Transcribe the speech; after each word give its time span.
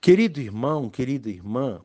Querido 0.00 0.40
irmão, 0.40 0.88
querida 0.88 1.28
irmã, 1.28 1.80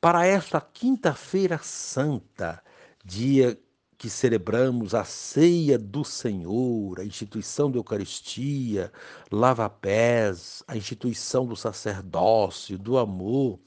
para 0.00 0.24
esta 0.24 0.60
quinta-feira 0.60 1.58
santa, 1.58 2.62
dia 3.04 3.58
que 3.98 4.08
celebramos 4.08 4.94
a 4.94 5.04
ceia 5.04 5.76
do 5.76 6.04
Senhor, 6.04 7.00
a 7.00 7.04
instituição 7.04 7.68
da 7.68 7.78
Eucaristia, 7.78 8.92
lava-pés, 9.32 10.62
a 10.68 10.76
instituição 10.76 11.44
do 11.44 11.56
sacerdócio, 11.56 12.78
do 12.78 12.98
amor, 12.98 13.58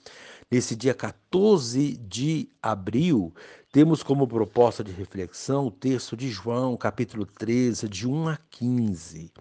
nesse 0.50 0.78
dia 0.78 0.94
14 0.94 1.98
de 1.98 2.50
abril, 2.62 3.34
temos 3.70 4.02
como 4.02 4.28
proposta 4.28 4.82
de 4.82 4.94
reflexão 4.94 5.68
o 5.68 5.72
texto 5.72 6.16
de 6.16 6.30
João, 6.30 6.78
capítulo 6.78 7.26
13, 7.26 7.90
de 7.90 8.08
1 8.08 8.30
a 8.30 8.38
15. 8.50 9.32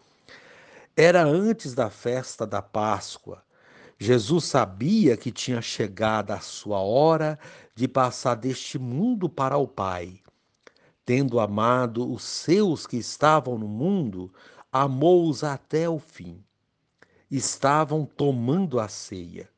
Era 0.96 1.22
antes 1.22 1.75
da 1.75 1.90
festa 1.90 2.45
da 2.45 2.61
Páscoa. 2.61 3.46
Jesus 4.00 4.44
sabia 4.44 5.16
que 5.16 5.32
tinha 5.32 5.60
chegado 5.60 6.30
a 6.30 6.38
sua 6.38 6.78
hora 6.78 7.36
de 7.74 7.88
passar 7.88 8.36
deste 8.36 8.78
mundo 8.78 9.28
para 9.28 9.56
o 9.56 9.66
Pai. 9.66 10.20
Tendo 11.04 11.40
amado 11.40 12.09
os 12.12 12.23
seus 12.23 12.87
que 12.87 12.96
estavam 12.96 13.59
no 13.59 13.66
mundo, 13.66 14.32
amou-os 14.70 15.42
até 15.42 15.88
o 15.88 15.98
fim. 15.98 16.45
Estavam 17.28 18.04
tomando 18.04 18.78
a 18.78 18.87
ceia. 18.87 19.50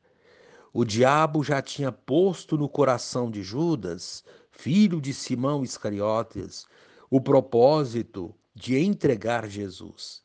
O 0.73 0.83
diabo 0.83 1.43
já 1.43 1.61
tinha 1.61 1.91
posto 1.91 2.57
no 2.57 2.67
coração 2.67 3.29
de 3.29 3.43
Judas, 3.43 4.23
filho 4.49 4.99
de 4.99 5.13
Simão 5.13 5.63
Iscariotes, 5.63 6.65
o 7.11 7.21
propósito 7.21 8.33
de 8.55 8.79
entregar 8.79 9.47
Jesus. 9.47 10.23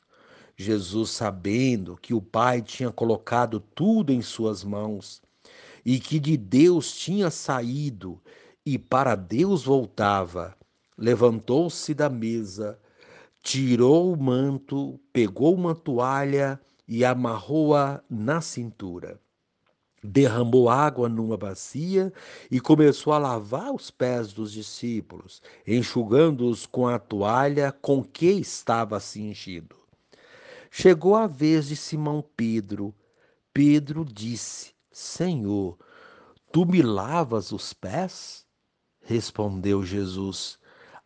Jesus, 0.58 1.10
sabendo 1.10 1.98
que 1.98 2.14
o 2.14 2.22
Pai 2.22 2.62
tinha 2.62 2.90
colocado 2.90 3.60
tudo 3.60 4.10
em 4.10 4.22
suas 4.22 4.64
mãos 4.64 5.20
e 5.84 6.00
que 6.00 6.18
de 6.18 6.34
Deus 6.36 6.96
tinha 6.96 7.30
saído 7.30 8.18
e 8.64 8.78
para 8.78 9.14
Deus 9.14 9.64
voltava, 9.64 10.56
levantou-se 10.96 11.92
da 11.92 12.08
mesa, 12.08 12.78
tirou 13.42 14.12
o 14.12 14.16
manto, 14.16 14.98
pegou 15.12 15.54
uma 15.54 15.74
toalha 15.74 16.58
e 16.88 17.04
amarrou-a 17.04 18.02
na 18.08 18.40
cintura. 18.40 19.20
Derramou 20.02 20.70
água 20.70 21.08
numa 21.08 21.36
bacia 21.36 22.12
e 22.50 22.60
começou 22.60 23.12
a 23.12 23.18
lavar 23.18 23.74
os 23.74 23.90
pés 23.90 24.32
dos 24.32 24.52
discípulos, 24.52 25.42
enxugando-os 25.66 26.64
com 26.64 26.88
a 26.88 26.98
toalha 26.98 27.72
com 27.72 28.02
que 28.02 28.30
estava 28.30 28.98
cingido. 29.00 29.85
Chegou 30.78 31.16
a 31.16 31.26
vez 31.26 31.68
de 31.68 31.74
Simão 31.74 32.22
Pedro. 32.36 32.94
Pedro 33.50 34.04
disse: 34.04 34.74
Senhor, 34.92 35.78
tu 36.52 36.66
me 36.66 36.82
lavas 36.82 37.50
os 37.50 37.72
pés? 37.72 38.44
Respondeu 39.00 39.82
Jesus: 39.82 40.58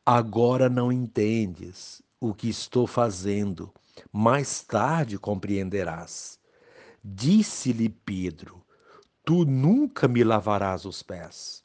Agora 0.05 0.69
não 0.69 0.91
entendes 0.91 2.03
o 2.19 2.35
que 2.35 2.49
estou 2.49 2.85
fazendo, 2.85 3.73
mais 4.13 4.61
tarde 4.61 5.17
compreenderás. 5.17 6.41
Disse-lhe 7.05 7.89
Pedro: 7.89 8.67
Tu 9.25 9.45
nunca 9.45 10.09
me 10.09 10.25
lavarás 10.25 10.85
os 10.85 11.01
pés. 11.01 11.63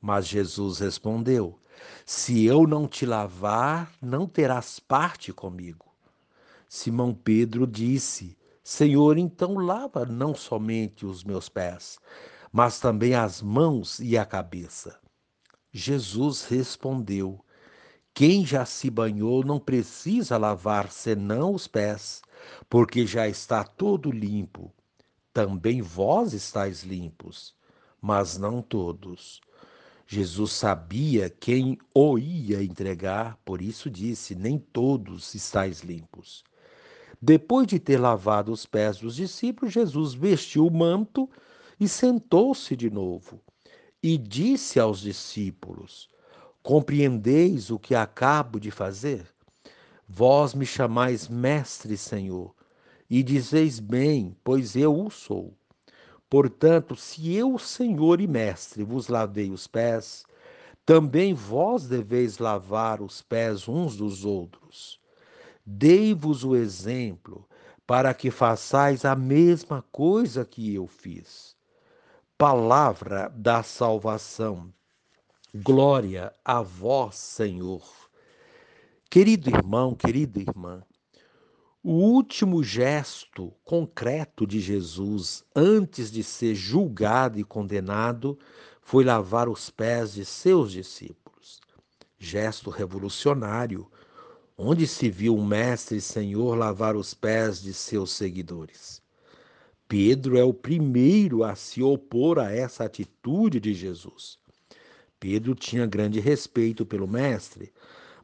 Mas 0.00 0.26
Jesus 0.26 0.78
respondeu: 0.78 1.60
Se 2.06 2.46
eu 2.46 2.66
não 2.66 2.88
te 2.88 3.04
lavar, 3.04 3.92
não 4.00 4.26
terás 4.26 4.80
parte 4.80 5.34
comigo. 5.34 5.85
Simão 6.68 7.14
Pedro 7.14 7.66
disse: 7.66 8.36
Senhor, 8.62 9.16
então 9.16 9.54
lava 9.54 10.04
não 10.04 10.34
somente 10.34 11.06
os 11.06 11.22
meus 11.22 11.48
pés, 11.48 11.98
mas 12.50 12.80
também 12.80 13.14
as 13.14 13.40
mãos 13.40 14.00
e 14.00 14.18
a 14.18 14.24
cabeça. 14.24 14.98
Jesus 15.72 16.44
respondeu: 16.44 17.44
Quem 18.12 18.44
já 18.44 18.64
se 18.64 18.90
banhou 18.90 19.44
não 19.44 19.60
precisa 19.60 20.36
lavar 20.36 20.90
senão 20.90 21.54
os 21.54 21.68
pés, 21.68 22.22
porque 22.68 23.06
já 23.06 23.28
está 23.28 23.62
todo 23.62 24.10
limpo. 24.10 24.72
Também 25.32 25.80
vós 25.82 26.32
estáis 26.32 26.82
limpos, 26.82 27.54
mas 28.00 28.36
não 28.36 28.60
todos. 28.60 29.40
Jesus 30.08 30.52
sabia 30.52 31.28
quem 31.28 31.78
o 31.94 32.18
ia 32.18 32.62
entregar, 32.62 33.36
por 33.44 33.60
isso 33.60 33.90
disse: 33.90 34.34
Nem 34.34 34.58
todos 34.58 35.34
estáis 35.34 35.80
limpos. 35.80 36.42
Depois 37.20 37.66
de 37.66 37.78
ter 37.78 37.98
lavado 37.98 38.52
os 38.52 38.66
pés 38.66 38.98
dos 38.98 39.16
discípulos, 39.16 39.72
Jesus 39.72 40.14
vestiu 40.14 40.66
o 40.66 40.70
manto 40.70 41.28
e 41.80 41.88
sentou-se 41.88 42.76
de 42.76 42.90
novo. 42.90 43.40
E 44.02 44.18
disse 44.18 44.78
aos 44.78 45.00
discípulos: 45.00 46.08
Compreendeis 46.62 47.70
o 47.70 47.78
que 47.78 47.94
acabo 47.94 48.60
de 48.60 48.70
fazer? 48.70 49.26
Vós 50.08 50.54
me 50.54 50.66
chamais 50.66 51.28
Mestre, 51.28 51.96
Senhor, 51.96 52.54
e 53.08 53.22
dizeis 53.22 53.80
bem, 53.80 54.36
pois 54.44 54.76
eu 54.76 54.94
o 54.94 55.10
sou. 55.10 55.56
Portanto, 56.28 56.94
se 56.96 57.34
eu, 57.34 57.58
Senhor 57.58 58.20
e 58.20 58.26
Mestre, 58.26 58.84
vos 58.84 59.08
lavei 59.08 59.50
os 59.50 59.66
pés, 59.66 60.24
também 60.84 61.34
vós 61.34 61.86
deveis 61.88 62.38
lavar 62.38 63.00
os 63.00 63.22
pés 63.22 63.68
uns 63.68 63.96
dos 63.96 64.24
outros. 64.24 65.00
Dei-vos 65.68 66.44
o 66.44 66.54
exemplo 66.54 67.44
para 67.84 68.14
que 68.14 68.30
façais 68.30 69.04
a 69.04 69.16
mesma 69.16 69.82
coisa 69.90 70.44
que 70.44 70.72
eu 70.72 70.86
fiz. 70.86 71.56
Palavra 72.38 73.28
da 73.34 73.64
salvação. 73.64 74.72
Glória 75.52 76.32
a 76.44 76.62
vós, 76.62 77.16
Senhor. 77.16 77.82
Querido 79.10 79.50
irmão, 79.50 79.92
querida 79.92 80.38
irmã, 80.38 80.84
o 81.82 81.92
último 81.92 82.62
gesto 82.62 83.52
concreto 83.64 84.46
de 84.46 84.60
Jesus 84.60 85.44
antes 85.54 86.12
de 86.12 86.22
ser 86.22 86.54
julgado 86.54 87.40
e 87.40 87.44
condenado 87.44 88.38
foi 88.82 89.04
lavar 89.04 89.48
os 89.48 89.68
pés 89.68 90.12
de 90.12 90.24
seus 90.24 90.70
discípulos. 90.70 91.60
Gesto 92.18 92.70
revolucionário 92.70 93.90
onde 94.58 94.86
se 94.86 95.10
viu 95.10 95.36
um 95.36 95.44
mestre 95.44 95.98
e 95.98 96.00
senhor 96.00 96.56
lavar 96.56 96.96
os 96.96 97.12
pés 97.12 97.60
de 97.60 97.74
seus 97.74 98.12
seguidores. 98.12 99.02
Pedro 99.86 100.36
é 100.36 100.42
o 100.42 100.54
primeiro 100.54 101.44
a 101.44 101.54
se 101.54 101.82
opor 101.82 102.38
a 102.38 102.50
essa 102.50 102.84
atitude 102.84 103.60
de 103.60 103.72
Jesus. 103.74 104.38
Pedro 105.20 105.54
tinha 105.54 105.86
grande 105.86 106.18
respeito 106.20 106.84
pelo 106.84 107.06
mestre, 107.06 107.72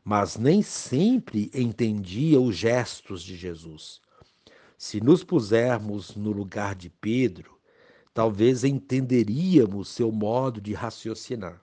mas 0.03 0.37
nem 0.37 0.63
sempre 0.63 1.51
entendia 1.55 2.41
os 2.41 2.57
gestos 2.57 3.23
de 3.23 3.37
Jesus. 3.37 4.01
Se 4.77 5.01
nos 5.01 5.23
pusermos 5.23 6.17
no 6.17 6.33
lugar 6.33 6.75
de 6.75 6.91
Pedro, 6.91 7.57
talvez 8.13 8.65
entenderíamos 8.65 9.89
seu 9.89 10.11
modo 10.11 10.61
de 10.61 10.73
raciocinar. 10.73 11.62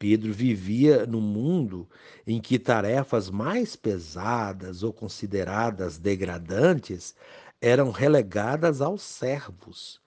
Pedro 0.00 0.32
vivia 0.32 1.04
num 1.04 1.20
mundo 1.20 1.86
em 2.26 2.40
que 2.40 2.58
tarefas 2.58 3.28
mais 3.28 3.76
pesadas 3.76 4.82
ou 4.82 4.94
consideradas 4.94 5.98
degradantes 5.98 7.14
eram 7.60 7.90
relegadas 7.90 8.80
aos 8.80 9.02
servos. 9.02 10.00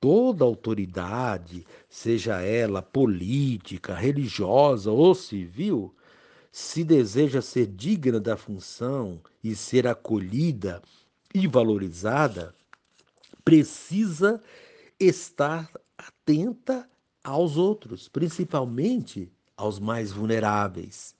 Toda 0.00 0.44
autoridade, 0.44 1.66
seja 1.90 2.40
ela 2.40 2.80
política, 2.80 3.92
religiosa 3.92 4.92
ou 4.92 5.12
civil, 5.16 5.92
se 6.52 6.84
deseja 6.84 7.42
ser 7.42 7.66
digna 7.66 8.20
da 8.20 8.36
função 8.36 9.20
e 9.42 9.56
ser 9.56 9.88
acolhida 9.88 10.80
e 11.34 11.48
valorizada, 11.48 12.54
precisa 13.44 14.40
estar 15.00 15.68
atenta 15.98 16.88
aos 17.28 17.56
outros, 17.56 18.08
principalmente 18.08 19.30
aos 19.56 19.78
mais 19.78 20.12
vulneráveis. 20.12 21.14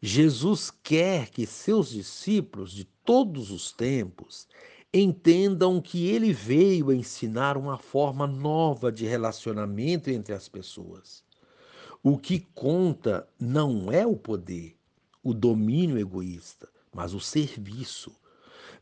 Jesus 0.00 0.70
quer 0.70 1.30
que 1.30 1.46
seus 1.46 1.90
discípulos 1.90 2.72
de 2.72 2.84
todos 3.04 3.50
os 3.50 3.72
tempos 3.72 4.48
entendam 4.92 5.80
que 5.80 6.06
ele 6.06 6.32
veio 6.32 6.92
ensinar 6.92 7.56
uma 7.56 7.76
forma 7.76 8.26
nova 8.26 8.90
de 8.90 9.06
relacionamento 9.06 10.10
entre 10.10 10.34
as 10.34 10.48
pessoas. 10.48 11.22
O 12.02 12.16
que 12.16 12.40
conta 12.54 13.28
não 13.38 13.92
é 13.92 14.06
o 14.06 14.16
poder, 14.16 14.76
o 15.22 15.34
domínio 15.34 15.98
egoísta, 15.98 16.68
mas 16.92 17.12
o 17.12 17.20
serviço, 17.20 18.12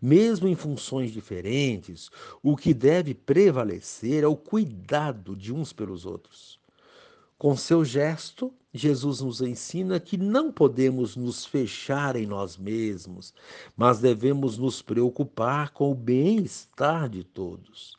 mesmo 0.01 0.49
em 0.49 0.55
funções 0.55 1.11
diferentes, 1.11 2.11
o 2.43 2.57
que 2.57 2.73
deve 2.75 3.15
prevalecer 3.15 4.23
é 4.25 4.27
o 4.27 4.37
cuidado 4.37 5.35
de 5.35 5.53
uns 5.53 5.73
pelos 5.73 6.05
outros. 6.05 6.59
Com 7.39 7.55
seu 7.57 7.85
gesto, 7.85 8.53
Jesus 8.73 9.21
nos 9.21 9.41
ensina 9.41 10.01
que 10.01 10.17
não 10.17 10.51
podemos 10.51 11.17
nos 11.17 11.45
fechar 11.45 12.17
em 12.17 12.27
nós 12.27 12.57
mesmos, 12.57 13.35
mas 13.77 13.99
devemos 13.99 14.57
nos 14.57 14.81
preocupar 14.81 15.71
com 15.71 15.91
o 15.91 15.95
bem-estar 15.95 17.09
de 17.09 17.25
todos. 17.25 17.99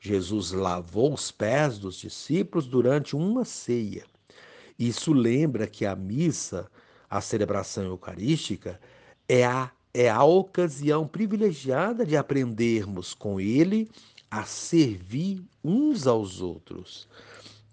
Jesus 0.00 0.52
lavou 0.52 1.12
os 1.12 1.30
pés 1.30 1.78
dos 1.78 1.96
discípulos 1.96 2.66
durante 2.66 3.16
uma 3.16 3.44
ceia. 3.44 4.04
Isso 4.78 5.12
lembra 5.12 5.66
que 5.66 5.84
a 5.84 5.96
missa, 5.96 6.70
a 7.10 7.20
celebração 7.20 7.84
eucarística, 7.84 8.80
é 9.28 9.44
a, 9.44 9.70
é 9.92 10.08
a 10.08 10.22
ocasião 10.22 11.06
privilegiada 11.06 12.04
de 12.04 12.16
aprendermos 12.16 13.14
com 13.14 13.40
ele 13.40 13.90
a 14.30 14.44
servir 14.44 15.42
uns 15.64 16.06
aos 16.06 16.40
outros. 16.40 17.08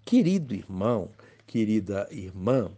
Querido 0.04 0.54
irmão, 0.54 1.10
querida 1.46 2.08
irmã, 2.10 2.70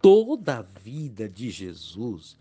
toda 0.00 0.58
a 0.58 0.62
vida 0.62 1.28
de 1.28 1.50
Jesus 1.50 2.36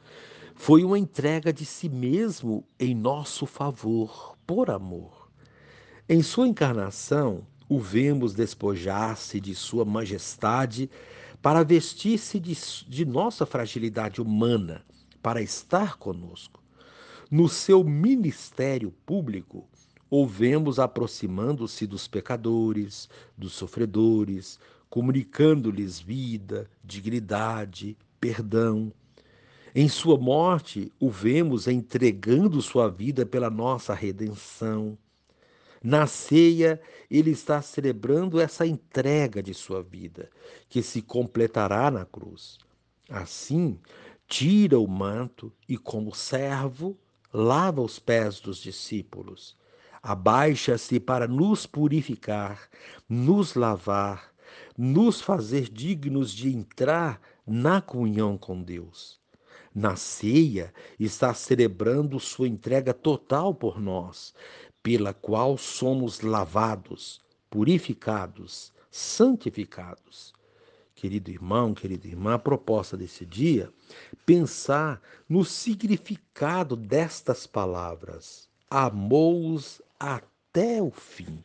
foi 0.56 0.83
uma 0.83 1.00
entrega 1.00 1.53
de 1.53 1.65
si 1.65 1.88
mesmo 1.88 2.63
em 2.80 2.94
nosso 2.94 3.45
favor, 3.45 4.38
por 4.45 4.69
amor. 4.69 5.30
Em 6.07 6.21
sua 6.21 6.47
encarnação, 6.47 7.45
o 7.69 7.80
vemos 7.80 8.33
despojar-se 8.33 9.39
de 9.39 9.56
sua 9.56 9.86
majestade 9.86 10.89
para 11.41 11.63
vestir-se 11.63 12.39
de, 12.39 12.57
de 12.88 13.06
nossa 13.06 13.45
fragilidade 13.45 14.21
humana, 14.21 14.83
para 15.21 15.42
estar 15.42 15.98
conosco. 15.98 16.62
No 17.30 17.48
seu 17.48 17.83
ministério 17.83 18.92
público, 19.06 19.68
o 20.10 20.25
vemos 20.25 20.80
aproximando-se 20.80 21.86
dos 21.86 22.07
pecadores, 22.07 23.07
dos 23.38 23.54
sofredores, 23.54 24.60
comunicando-lhes 24.89 26.00
vida, 26.00 26.69
dignidade, 26.83 27.95
perdão. 28.19 28.92
Em 29.75 29.88
sua 29.88 30.18
morte, 30.18 30.92
o 31.00 31.12
vemos 31.12 31.68
entregando 31.68 32.62
sua 32.62 32.89
vida 32.89 33.25
pela 33.25 33.51
nossa 33.51 33.94
redenção. 33.94 34.98
Na 35.81 36.07
ceia, 36.07 36.81
ele 37.10 37.30
está 37.30 37.62
celebrando 37.62 38.39
essa 38.39 38.65
entrega 38.65 39.42
de 39.42 39.54
sua 39.54 39.81
vida, 39.81 40.30
que 40.68 40.81
se 40.81 41.01
completará 41.01 41.92
na 41.92 42.04
cruz. 42.04 42.57
Assim, 43.10 43.80
tira 44.30 44.80
o 44.80 44.88
manto 44.88 45.52
e, 45.68 45.76
como 45.76 46.14
servo, 46.14 46.96
lava 47.34 47.81
os 47.81 47.98
pés 47.98 48.40
dos 48.40 48.60
discípulos. 48.60 49.58
Abaixa-se 50.04 51.00
para 51.00 51.28
nos 51.28 51.66
purificar, 51.66 52.70
nos 53.10 53.56
lavar, 53.56 54.31
nos 54.78 55.20
fazer 55.20 55.68
dignos 55.68 56.31
de 56.31 56.56
entrar 56.56 57.20
na 57.46 57.81
comunhão 57.81 58.38
com 58.38 58.62
Deus. 58.62 59.20
Na 59.74 59.96
ceia, 59.96 60.72
está 61.00 61.34
celebrando 61.34 62.20
sua 62.20 62.48
entrega 62.48 62.94
total 62.94 63.54
por 63.54 63.82
nós, 63.82 64.34
pela 64.84 65.14
qual 65.14 65.58
somos 65.58 66.22
lavados, 66.22 67.20
purificados, 67.50 68.72
santificados. 68.92 70.34
Querido 71.00 71.31
irmão, 71.31 71.74
querida 71.74 72.07
irmã, 72.07 72.34
a 72.34 72.38
proposta 72.38 72.98
desse 72.98 73.25
dia, 73.25 73.72
pensar 74.25 75.01
no 75.30 75.46
significado 75.46 76.75
destas 76.75 77.48
palavras. 77.48 78.50
Amou-os 78.69 79.81
até 79.98 80.81
o 80.81 80.92
fim. 80.92 81.42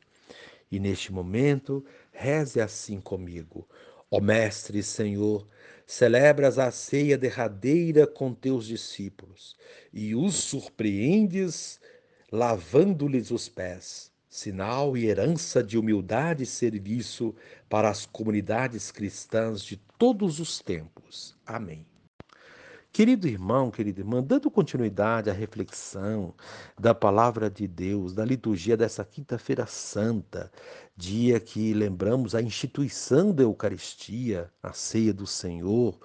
E 0.73 0.81
neste 0.81 1.13
momento, 1.13 1.85
reze 2.11 2.61
assim 2.61 3.01
comigo. 3.01 3.65
Ó 4.11 4.21
Mestre 4.21 4.83
Senhor, 4.83 5.47
celebras 5.87 6.59
a 6.59 6.73
ceia 6.73 7.17
derradeira 7.17 8.09
com 8.09 8.35
teus 8.35 8.67
discípulos 8.67 9.55
e 9.93 10.17
os 10.17 10.35
surpreendes 10.35 11.79
lavando-lhes 12.33 13.31
os 13.31 13.49
pés, 13.49 14.11
sinal 14.35 14.97
e 14.97 15.07
herança 15.07 15.63
de 15.63 15.79
humildade 15.79 16.43
e 16.43 16.47
serviço 16.47 17.33
para 17.69 17.89
as 17.89 18.05
comunidades 18.05 18.91
cristãs 18.91 19.63
de 19.63 19.77
todos 19.97 20.41
os 20.41 20.59
tempos. 20.59 21.37
Amém. 21.47 21.87
Querido 22.93 23.29
irmão, 23.29 23.71
querida 23.71 24.01
irmã, 24.01 24.21
dando 24.21 24.51
continuidade 24.51 25.31
à 25.31 25.33
reflexão 25.33 26.35
da 26.77 26.93
palavra 26.93 27.49
de 27.49 27.69
Deus, 27.69 28.13
da 28.13 28.25
liturgia 28.25 28.77
dessa 28.77 29.05
Quinta-feira 29.05 29.67
Santa, 29.67 30.51
dia 30.97 31.39
que 31.39 31.73
lembramos 31.73 32.35
a 32.35 32.43
instituição 32.43 33.33
da 33.33 33.45
Eucaristia, 33.45 34.51
a 34.61 34.73
ceia 34.73 35.15
do 35.15 35.29
Senhor, 35.29 35.97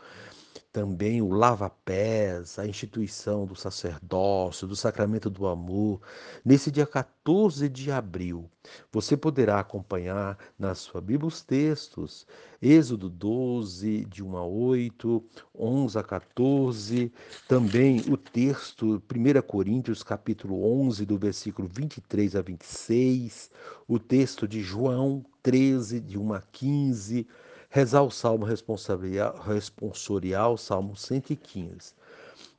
também 0.80 1.22
o 1.22 1.34
lava-pés, 1.34 2.58
a 2.58 2.66
instituição 2.66 3.46
do 3.46 3.54
sacerdócio, 3.54 4.66
do 4.66 4.78
sacramento 4.78 5.30
do 5.30 5.46
amor, 5.46 6.00
nesse 6.44 6.72
dia 6.72 6.86
14 6.86 7.68
de 7.68 7.92
abril. 7.92 8.50
Você 8.90 9.18
poderá 9.18 9.60
acompanhar 9.60 10.38
na 10.58 10.74
sua 10.74 11.02
Bíblia 11.02 11.28
os 11.28 11.42
textos, 11.42 12.26
Êxodo 12.62 13.10
12, 13.10 14.06
de 14.06 14.24
1 14.24 14.38
a 14.38 14.46
8, 14.46 15.22
11 15.54 16.00
a 16.00 16.04
14, 16.04 17.12
também 17.46 18.00
o 18.08 18.16
texto 18.16 19.04
1 19.14 19.42
Coríntios, 19.42 20.02
capítulo 20.02 20.64
11, 20.82 21.06
do 21.06 21.18
versículo 21.18 21.68
23 21.68 22.38
a 22.38 22.42
26, 22.42 23.52
o 23.86 24.00
texto 24.00 24.48
de 24.48 24.62
João 24.62 25.25
13, 25.44 26.00
de 26.00 26.18
1 26.18 26.34
a 26.34 26.42
15, 26.42 27.28
rezar 27.69 28.01
o 28.01 28.10
salmo 28.10 28.45
responsorial, 28.45 30.57
salmo 30.57 30.95
115. 30.95 31.94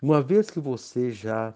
Uma 0.00 0.22
vez 0.22 0.48
que 0.48 0.60
você 0.60 1.10
já 1.10 1.52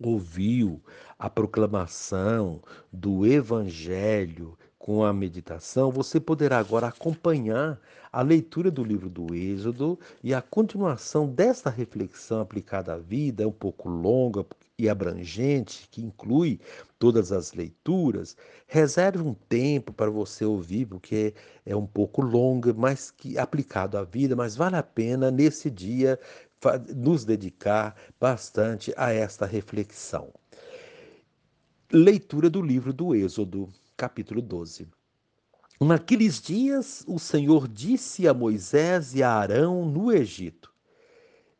ouviu 0.00 0.80
a 1.18 1.28
proclamação 1.28 2.62
do 2.92 3.26
evangelho 3.26 4.56
com 4.82 5.04
a 5.04 5.12
meditação, 5.12 5.92
você 5.92 6.18
poderá 6.18 6.58
agora 6.58 6.88
acompanhar 6.88 7.80
a 8.12 8.20
leitura 8.20 8.68
do 8.68 8.82
livro 8.82 9.08
do 9.08 9.32
Êxodo 9.32 9.96
e 10.24 10.34
a 10.34 10.42
continuação 10.42 11.28
desta 11.28 11.70
reflexão 11.70 12.40
aplicada 12.40 12.92
à 12.92 12.98
vida, 12.98 13.46
um 13.46 13.52
pouco 13.52 13.88
longa 13.88 14.44
e 14.76 14.88
abrangente, 14.88 15.86
que 15.88 16.02
inclui 16.02 16.58
todas 16.98 17.30
as 17.30 17.52
leituras. 17.52 18.36
Reserve 18.66 19.22
um 19.22 19.34
tempo 19.34 19.92
para 19.92 20.10
você 20.10 20.44
ouvir, 20.44 20.86
porque 20.86 21.32
é 21.64 21.76
um 21.76 21.86
pouco 21.86 22.20
longa, 22.20 22.74
mas 22.74 23.12
que 23.12 23.38
aplicado 23.38 23.96
à 23.96 24.02
vida, 24.02 24.34
mas 24.34 24.56
vale 24.56 24.74
a 24.74 24.82
pena 24.82 25.30
nesse 25.30 25.70
dia 25.70 26.18
nos 26.96 27.24
dedicar 27.24 27.94
bastante 28.20 28.92
a 28.96 29.12
esta 29.12 29.46
reflexão. 29.46 30.32
Leitura 31.92 32.50
do 32.50 32.60
livro 32.60 32.92
do 32.92 33.14
Êxodo 33.14 33.68
capítulo 34.02 34.42
12. 34.42 34.88
Naqueles 35.80 36.40
dias, 36.40 37.04
o 37.06 37.20
Senhor 37.20 37.68
disse 37.68 38.26
a 38.26 38.34
Moisés 38.34 39.14
e 39.14 39.22
a 39.22 39.30
Arão 39.30 39.86
no 39.86 40.10
Egito: 40.10 40.74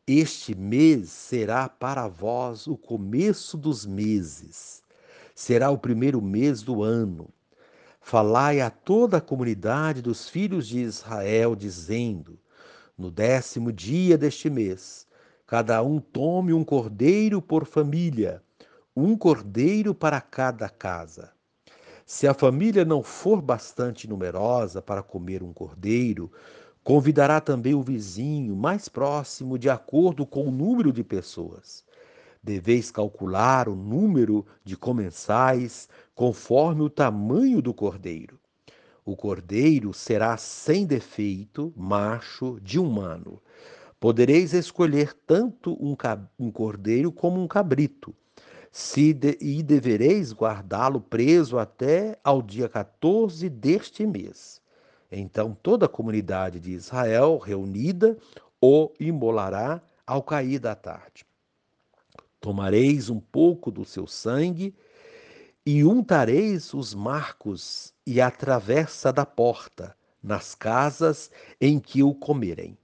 Este 0.05 0.53
mês 0.53 1.09
será 1.11 1.69
para 1.69 2.09
vós 2.09 2.67
o 2.67 2.77
começo 2.77 3.57
dos 3.57 3.87
meses, 3.87 4.83
será 5.37 5.71
o 5.71 5.79
primeiro 5.79 6.21
mês 6.21 6.63
do 6.63 6.83
ano. 6.83 7.29
Falai 8.01 8.61
a 8.61 8.71
toda 8.71 9.19
a 9.19 9.21
comunidade 9.21 10.03
dos 10.03 10.29
filhos 10.29 10.67
de 10.67 10.81
Israel, 10.81 11.55
dizendo: 11.55 12.41
No 12.99 13.09
décimo 13.09 13.73
dia 13.73 14.19
deste 14.19 14.51
mês, 14.51 15.07
cada 15.47 15.81
um 15.81 16.01
tome 16.01 16.53
um 16.53 16.65
cordeiro 16.65 17.41
por 17.41 17.65
família, 17.65 18.43
um 18.97 19.17
cordeiro 19.17 19.95
para 19.95 20.21
cada 20.21 20.69
casa. 20.69 21.33
Se 22.05 22.27
a 22.27 22.35
família 22.35 22.85
não 22.85 23.03
for 23.03 23.41
bastante 23.41 24.09
numerosa 24.09 24.83
para 24.83 25.03
comer 25.03 25.43
um 25.43 25.53
cordeiro, 25.53 26.31
convidará 26.83 27.41
também 27.41 27.75
o 27.75 27.83
vizinho 27.83 28.57
mais 28.57 28.89
próximo 28.89 29.57
de 29.57 29.71
acordo 29.71 30.27
com 30.27 30.49
o 30.49 30.51
número 30.51 30.93
de 30.93 31.05
pessoas. 31.05 31.85
Deveis 32.43 32.91
calcular 32.91 33.69
o 33.69 33.77
número 33.77 34.45
de 34.65 34.77
comensais 34.77 35.89
conforme 36.13 36.83
o 36.83 36.91
tamanho 36.91 37.63
do 37.63 37.73
cordeiro. 37.73 38.39
O 39.05 39.17
cordeiro 39.17 39.95
será 39.95 40.37
sem 40.37 40.85
defeito, 40.85 41.73
macho, 41.77 42.59
de 42.61 42.81
um 42.81 43.01
ano. 43.01 43.41
Podereis 44.01 44.53
escolher 44.53 45.15
tanto 45.25 45.75
um, 45.75 45.97
um 46.37 46.51
cordeiro 46.51 47.13
como 47.13 47.41
um 47.41 47.47
cabrito 47.47 48.13
se 48.73 49.13
de, 49.13 49.37
e 49.39 49.63
devereis 49.63 50.33
guardá-lo 50.33 50.99
preso 50.99 51.59
até 51.59 52.19
ao 52.25 52.41
dia 52.41 52.71
14 52.71 53.51
deste 53.51 54.07
mês. 54.07 54.63
Então 55.11 55.55
toda 55.63 55.85
a 55.85 55.89
comunidade 55.91 56.59
de 56.59 56.73
Israel 56.73 57.37
reunida 57.37 58.17
o 58.59 58.91
imolará 58.99 59.83
ao 60.07 60.23
cair 60.23 60.59
da 60.59 60.75
tarde. 60.75 61.27
Tomareis 62.41 63.11
um 63.11 63.21
pouco 63.21 63.71
do 63.71 63.85
seu 63.85 64.07
sangue 64.07 64.75
e 65.67 65.85
untareis 65.85 66.73
os 66.73 66.95
marcos 66.95 67.93
e 68.07 68.23
a 68.23 68.31
travessa 68.31 69.13
da 69.13 69.27
porta, 69.27 69.95
nas 70.23 70.55
casas 70.55 71.31
em 71.61 71.79
que 71.79 72.03
o 72.03 72.15
comerem. 72.15 72.77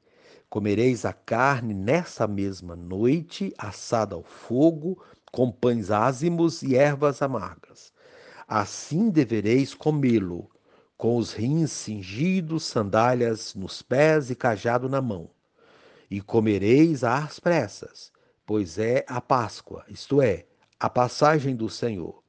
Comereis 0.51 1.05
a 1.05 1.13
carne 1.13 1.75
nessa 1.75 2.27
mesma 2.27 2.77
noite, 2.77 3.53
assada 3.59 4.15
ao 4.15 4.23
fogo, 4.23 5.03
com 5.33 5.51
pães 5.51 5.91
ázimos 5.91 6.63
e 6.63 6.77
ervas 6.77 7.23
amargas. 7.23 7.93
assim 8.47 9.11
devereis 9.11 9.75
comê-lo, 9.75 10.51
com 10.97 11.17
os 11.17 11.33
rins 11.33 11.71
cingidos, 11.71 12.65
sandálias 12.65 13.55
nos 13.55 13.83
pés 13.83 14.31
e 14.31 14.35
cajado 14.35 14.89
na 14.89 15.01
mão. 15.01 15.31
E 16.11 16.21
comereis 16.21 17.05
às 17.05 17.39
pressas, 17.39 18.11
pois 18.47 18.79
é 18.79 19.05
a 19.07 19.21
Páscoa, 19.21 19.85
isto 19.89 20.23
é, 20.23 20.47
a 20.81 20.89
passagem 20.89 21.55
do 21.55 21.69
Senhor. 21.69 22.23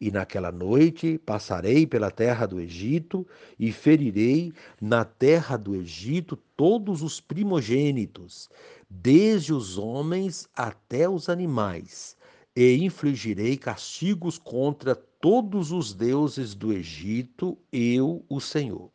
E 0.00 0.10
naquela 0.10 0.52
noite 0.52 1.16
passarei 1.18 1.86
pela 1.86 2.10
terra 2.10 2.44
do 2.44 2.60
Egito 2.60 3.26
e 3.58 3.72
ferirei 3.72 4.52
na 4.80 5.04
terra 5.04 5.56
do 5.56 5.74
Egito 5.74 6.36
todos 6.56 7.02
os 7.02 7.18
primogênitos, 7.20 8.50
desde 8.90 9.54
os 9.54 9.78
homens 9.78 10.48
até 10.54 11.08
os 11.08 11.28
animais, 11.28 12.15
e 12.56 12.82
infligirei 12.82 13.58
castigos 13.58 14.38
contra 14.38 14.94
todos 14.94 15.72
os 15.72 15.92
deuses 15.92 16.54
do 16.54 16.72
Egito, 16.72 17.58
eu, 17.70 18.24
o 18.30 18.40
Senhor. 18.40 18.90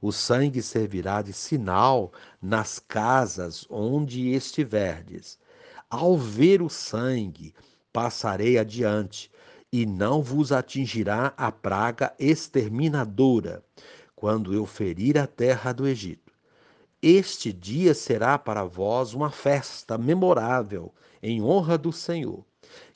O 0.00 0.12
sangue 0.12 0.62
servirá 0.62 1.20
de 1.20 1.32
sinal 1.32 2.12
nas 2.40 2.78
casas 2.78 3.66
onde 3.68 4.30
estiverdes. 4.30 5.36
Ao 5.90 6.16
ver 6.16 6.62
o 6.62 6.68
sangue, 6.68 7.52
passarei 7.92 8.56
adiante 8.56 9.32
e 9.72 9.84
não 9.84 10.22
vos 10.22 10.52
atingirá 10.52 11.34
a 11.36 11.50
praga 11.50 12.14
exterminadora, 12.20 13.64
quando 14.14 14.54
eu 14.54 14.64
ferir 14.64 15.18
a 15.18 15.26
terra 15.26 15.72
do 15.72 15.88
Egito. 15.88 16.32
Este 17.02 17.52
dia 17.52 17.94
será 17.94 18.38
para 18.38 18.64
vós 18.64 19.12
uma 19.12 19.30
festa 19.30 19.98
memorável 19.98 20.94
em 21.22 21.42
honra 21.42 21.76
do 21.76 21.92
Senhor, 21.92 22.44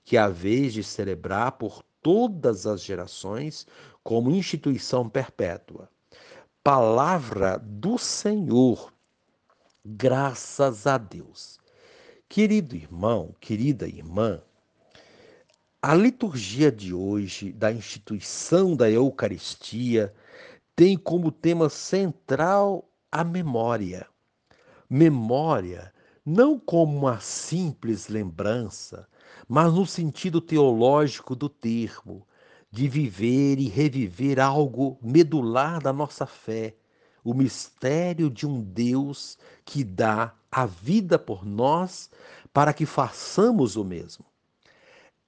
que 0.05 0.17
a 0.17 0.29
vez 0.29 0.73
de 0.73 0.83
celebrar 0.83 1.53
por 1.53 1.83
todas 2.03 2.67
as 2.67 2.83
gerações 2.83 3.67
como 4.03 4.31
instituição 4.31 5.09
perpétua. 5.09 5.89
Palavra 6.63 7.59
do 7.59 7.99
Senhor, 7.99 8.93
graças 9.85 10.87
a 10.87 10.99
Deus. 10.99 11.59
Querido 12.29 12.77
irmão, 12.77 13.35
querida 13.41 13.87
irmã, 13.89 14.43
a 15.83 15.95
liturgia 15.95 16.71
de 16.71 16.93
hoje 16.93 17.53
da 17.53 17.73
instituição 17.73 18.77
da 18.77 18.91
Eucaristia 18.91 20.15
tem 20.77 20.97
como 20.97 21.33
tema 21.33 21.69
central 21.69 22.89
a 23.11 23.25
memória. 23.25 24.07
Memória 24.89 25.93
não 26.25 26.59
como 26.59 26.99
uma 26.99 27.19
simples 27.21 28.09
lembrança, 28.09 29.09
mas 29.49 29.73
no 29.73 29.87
sentido 29.87 30.41
teológico 30.41 31.35
do 31.35 31.49
termo, 31.49 32.27
de 32.71 32.89
viver 32.89 33.59
e 33.59 33.69
reviver 33.69 34.39
algo 34.39 34.99
medular 35.03 35.81
da 35.81 35.93
nossa 35.93 36.27
fé, 36.27 36.77
o 37.25 37.35
mistério 37.35 38.31
de 38.31 38.47
um 38.47 38.61
Deus 38.61 39.39
que 39.65 39.85
dá 39.85 40.35
a 40.51 40.67
vida 40.67 41.19
por 41.19 41.45
nós 41.45 42.11
para 42.53 42.73
que 42.73 42.87
façamos 42.87 43.77
o 43.77 43.85
mesmo. 43.85 44.25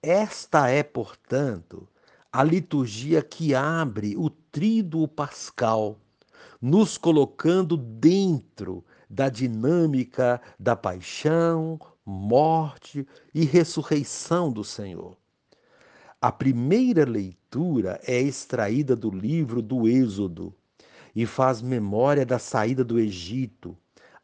Esta 0.03 0.69
é, 0.69 0.83
portanto, 0.83 1.89
a 2.33 2.43
liturgia 2.43 3.23
que 3.23 3.55
abre 3.55 4.17
o 4.17 4.31
tríduo 4.31 5.07
pascal, 5.07 5.99
nos 6.61 6.97
colocando 6.97 7.77
dentro 7.77 8.85
da 9.09 9.29
dinâmica 9.29 10.41
da 10.59 10.75
paixão, 10.75 11.79
morte 12.05 13.07
e 13.35 13.45
ressurreição 13.45 14.53
do 14.53 14.65
Senhor. 14.65 15.17
A 16.21 16.31
primeira 16.31 17.05
leitura 17.05 18.01
é 18.05 18.21
extraída 18.21 18.95
do 18.95 19.11
livro 19.11 19.61
do 19.61 19.89
Êxodo 19.89 20.55
e 21.15 21.27
faz 21.27 21.61
memória 21.61 22.25
da 22.25 22.39
saída 22.39 22.85
do 22.85 22.99
Egito, 22.99 23.77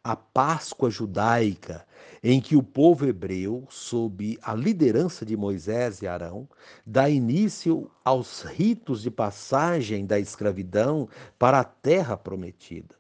a 0.03 0.17
Páscoa 0.17 0.91
judaica, 0.91 1.87
em 2.23 2.41
que 2.41 2.57
o 2.57 2.63
povo 2.63 3.05
hebreu, 3.05 3.67
sob 3.69 4.39
a 4.43 4.55
liderança 4.55 5.27
de 5.27 5.37
Moisés 5.37 6.01
e 6.01 6.07
Arão, 6.07 6.49
dá 6.87 7.11
início 7.11 7.91
aos 8.05 8.43
ritos 8.43 9.03
de 9.03 9.11
passagem 9.11 10.07
da 10.07 10.19
escravidão 10.19 11.09
para 11.39 11.61
a 11.61 11.65
terra 11.65 12.17
prometida. 12.17 12.98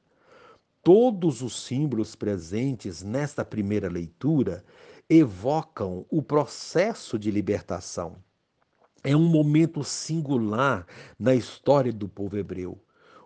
Todos 0.83 1.43
os 1.43 1.65
símbolos 1.65 2.15
presentes 2.15 3.03
nesta 3.03 3.45
primeira 3.45 3.89
leitura 3.89 4.65
evocam 5.09 6.07
o 6.11 6.23
processo 6.23 7.19
de 7.19 7.31
libertação. 7.31 8.17
É 9.05 9.17
um 9.17 9.29
momento 9.29 9.85
singular 9.85 10.87
na 11.19 11.35
história 11.35 11.93
do 11.93 12.09
povo 12.09 12.37
hebreu 12.37 12.81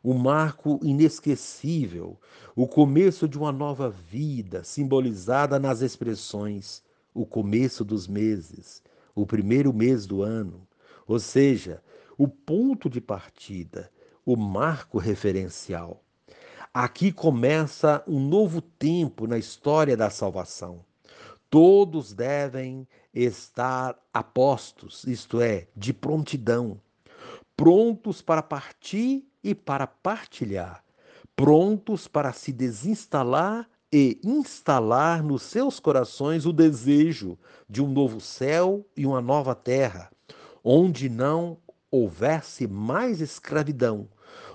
um 0.04 0.14
marco 0.14 0.80
inesquecível, 0.82 2.18
o 2.56 2.66
começo 2.66 3.28
de 3.28 3.38
uma 3.38 3.52
nova 3.52 3.88
vida, 3.88 4.64
simbolizada 4.64 5.60
nas 5.60 5.80
expressões 5.80 6.82
o 7.14 7.24
começo 7.24 7.84
dos 7.84 8.08
meses, 8.08 8.82
o 9.14 9.24
primeiro 9.24 9.72
mês 9.72 10.06
do 10.06 10.22
ano, 10.22 10.66
ou 11.06 11.20
seja, 11.20 11.82
o 12.18 12.26
ponto 12.26 12.88
de 12.88 13.00
partida, 13.00 13.90
o 14.24 14.36
marco 14.36 14.98
referencial. 14.98 16.02
Aqui 16.74 17.12
começa 17.12 18.02
um 18.06 18.18
novo 18.18 18.62
tempo 18.62 19.26
na 19.26 19.36
história 19.36 19.94
da 19.94 20.08
salvação. 20.08 20.82
Todos 21.50 22.14
devem 22.14 22.88
estar 23.12 23.94
apostos, 24.10 25.04
isto 25.04 25.42
é, 25.42 25.66
de 25.76 25.92
prontidão, 25.92 26.80
prontos 27.54 28.22
para 28.22 28.42
partir 28.42 29.22
e 29.44 29.54
para 29.54 29.86
partilhar, 29.86 30.82
prontos 31.36 32.08
para 32.08 32.32
se 32.32 32.50
desinstalar 32.50 33.68
e 33.92 34.18
instalar 34.24 35.22
nos 35.22 35.42
seus 35.42 35.78
corações 35.78 36.46
o 36.46 36.54
desejo 36.54 37.38
de 37.68 37.82
um 37.82 37.88
novo 37.88 38.18
céu 38.18 38.82
e 38.96 39.04
uma 39.04 39.20
nova 39.20 39.54
terra, 39.54 40.10
onde 40.64 41.10
não 41.10 41.58
houvesse 41.90 42.66
mais 42.66 43.20
escravidão, 43.20 44.08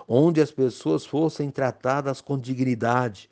onde 0.07 0.41
as 0.41 0.51
pessoas 0.51 1.05
fossem 1.05 1.49
tratadas 1.49 2.21
com 2.21 2.37
dignidade, 2.37 3.29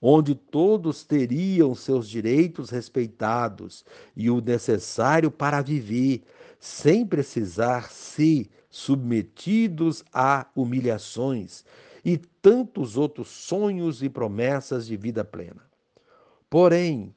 onde 0.00 0.34
todos 0.34 1.04
teriam 1.04 1.74
seus 1.74 2.08
direitos 2.08 2.70
respeitados 2.70 3.84
e 4.14 4.30
o 4.30 4.40
necessário 4.40 5.30
para 5.30 5.62
viver, 5.62 6.22
sem 6.58 7.06
precisar 7.06 7.90
se 7.90 8.50
submetidos 8.68 10.04
a 10.12 10.46
humilhações 10.54 11.64
e 12.04 12.18
tantos 12.18 12.96
outros 12.96 13.28
sonhos 13.28 14.02
e 14.02 14.08
promessas 14.08 14.86
de 14.86 14.96
vida 14.96 15.24
plena. 15.24 15.62
Porém, 16.48 17.14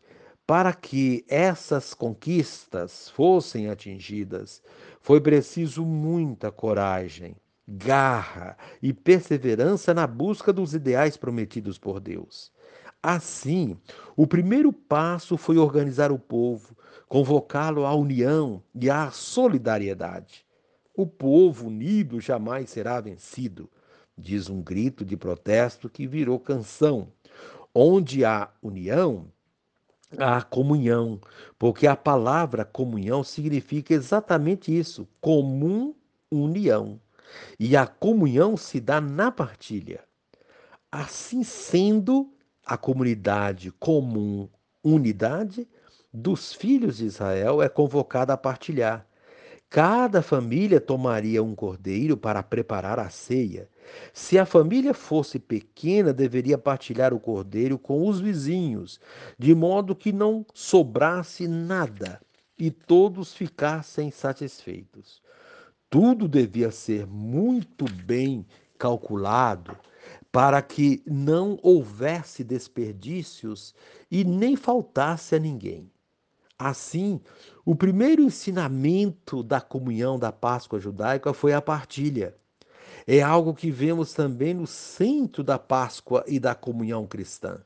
para 0.47 0.73
que 0.73 1.23
essas 1.27 1.93
conquistas 1.93 3.09
fossem 3.09 3.69
atingidas, 3.69 4.63
foi 4.99 5.21
preciso 5.21 5.85
muita 5.85 6.51
coragem, 6.51 7.35
garra 7.69 8.57
e 8.81 8.91
perseverança 8.91 9.93
na 9.93 10.07
busca 10.07 10.51
dos 10.51 10.73
ideais 10.73 11.15
prometidos 11.15 11.77
por 11.77 11.99
Deus. 11.99 12.51
Assim, 13.01 13.77
o 14.17 14.25
primeiro 14.25 14.73
passo 14.73 15.37
foi 15.37 15.57
organizar 15.57 16.11
o 16.11 16.17
povo, 16.17 16.75
convocá-lo 17.07 17.85
à 17.85 17.93
união 17.93 18.61
e 18.73 18.89
à 18.89 19.11
solidariedade. 19.11 20.45
O 20.95 21.05
povo 21.05 21.67
unido 21.67 22.19
jamais 22.19 22.71
será 22.71 22.99
vencido, 22.99 23.69
diz 24.17 24.49
um 24.49 24.61
grito 24.61 25.05
de 25.05 25.15
protesto 25.15 25.87
que 25.89 26.07
virou 26.07 26.39
canção. 26.39 27.07
Onde 27.73 28.25
há 28.25 28.49
união, 28.61 29.27
há 30.17 30.41
comunhão, 30.41 31.21
porque 31.57 31.85
a 31.85 31.95
palavra 31.95 32.65
comunhão 32.65 33.23
significa 33.23 33.93
exatamente 33.93 34.77
isso: 34.77 35.07
comum 35.21 35.93
união. 36.31 36.99
E 37.59 37.75
a 37.75 37.85
comunhão 37.85 38.57
se 38.57 38.79
dá 38.79 38.99
na 39.01 39.31
partilha. 39.31 40.03
Assim 40.91 41.43
sendo, 41.43 42.33
a 42.65 42.77
comunidade 42.77 43.71
comum, 43.71 44.49
unidade 44.83 45.67
dos 46.13 46.53
filhos 46.53 46.97
de 46.97 47.05
Israel 47.05 47.61
é 47.61 47.69
convocada 47.69 48.33
a 48.33 48.37
partilhar. 48.37 49.05
Cada 49.69 50.23
família 50.23 50.81
tomaria 50.81 51.43
um 51.43 51.53
cordeiro 51.53 52.17
para 52.17 52.41
preparar 52.41 52.99
a 52.99 53.09
ceia. 53.11 53.69
Se 54.11 54.39
a 54.39 54.45
família 54.45 54.95
fosse 54.95 55.37
pequena, 55.37 56.11
deveria 56.11 56.57
partilhar 56.57 57.13
o 57.13 57.19
cordeiro 57.19 57.77
com 57.77 58.07
os 58.07 58.19
vizinhos, 58.19 58.99
de 59.37 59.53
modo 59.53 59.95
que 59.95 60.11
não 60.11 60.43
sobrasse 60.55 61.47
nada 61.47 62.19
e 62.57 62.71
todos 62.71 63.33
ficassem 63.33 64.09
satisfeitos. 64.09 65.21
Tudo 65.89 66.27
devia 66.27 66.69
ser 66.69 67.07
muito 67.07 67.85
bem 68.03 68.45
calculado 68.77 69.75
para 70.31 70.61
que 70.61 71.01
não 71.05 71.57
houvesse 71.63 72.43
desperdícios 72.43 73.73
e 74.11 74.23
nem 74.23 74.55
faltasse 74.55 75.35
a 75.35 75.39
ninguém. 75.39 75.91
Assim, 76.59 77.19
o 77.65 77.75
primeiro 77.75 78.21
ensinamento 78.21 79.41
da 79.41 79.59
comunhão 79.59 80.19
da 80.19 80.31
Páscoa 80.31 80.79
judaica 80.79 81.33
foi 81.33 81.53
a 81.53 81.61
partilha. 81.61 82.35
É 83.07 83.21
algo 83.21 83.55
que 83.55 83.71
vemos 83.71 84.13
também 84.13 84.53
no 84.53 84.67
centro 84.67 85.43
da 85.43 85.57
Páscoa 85.57 86.23
e 86.27 86.39
da 86.39 86.53
comunhão 86.53 87.07
cristã. 87.07 87.61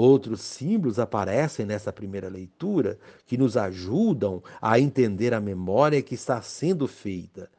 Outros 0.00 0.42
símbolos 0.42 1.00
aparecem 1.00 1.66
nessa 1.66 1.92
primeira 1.92 2.28
leitura 2.28 3.00
que 3.26 3.36
nos 3.36 3.56
ajudam 3.56 4.40
a 4.62 4.78
entender 4.78 5.34
a 5.34 5.40
memória 5.40 6.00
que 6.00 6.14
está 6.14 6.40
sendo 6.40 6.86
feita. 6.86 7.50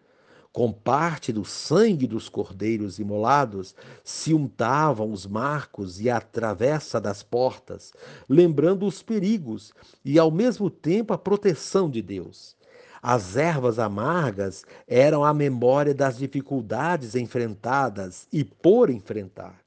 Com 0.54 0.72
parte 0.72 1.34
do 1.34 1.44
sangue 1.44 2.08
dos 2.08 2.30
cordeiros 2.30 2.98
imolados, 2.98 3.76
se 4.06 4.34
untavam 4.34 5.12
os 5.12 5.28
marcos 5.28 6.00
e 6.00 6.10
a 6.10 6.22
travessa 6.22 6.98
das 7.02 7.22
portas, 7.22 7.92
lembrando 8.30 8.86
os 8.86 9.04
perigos 9.04 9.74
e, 10.06 10.18
ao 10.18 10.32
mesmo 10.32 10.70
tempo, 10.70 11.12
a 11.12 11.18
proteção 11.18 11.90
de 11.90 12.02
Deus. 12.02 12.56
As 13.02 13.36
ervas 13.36 13.78
amargas 13.80 14.64
eram 14.88 15.26
a 15.26 15.34
memória 15.34 15.94
das 15.94 16.18
dificuldades 16.18 17.16
enfrentadas 17.16 18.30
e 18.32 18.46
por 18.46 18.90
enfrentar. 18.90 19.60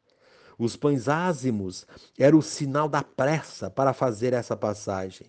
Os 0.64 0.76
pães 0.76 1.08
ázimos 1.08 1.84
eram 2.16 2.38
o 2.38 2.42
sinal 2.42 2.88
da 2.88 3.02
pressa 3.02 3.68
para 3.68 3.92
fazer 3.92 4.32
essa 4.32 4.56
passagem. 4.56 5.26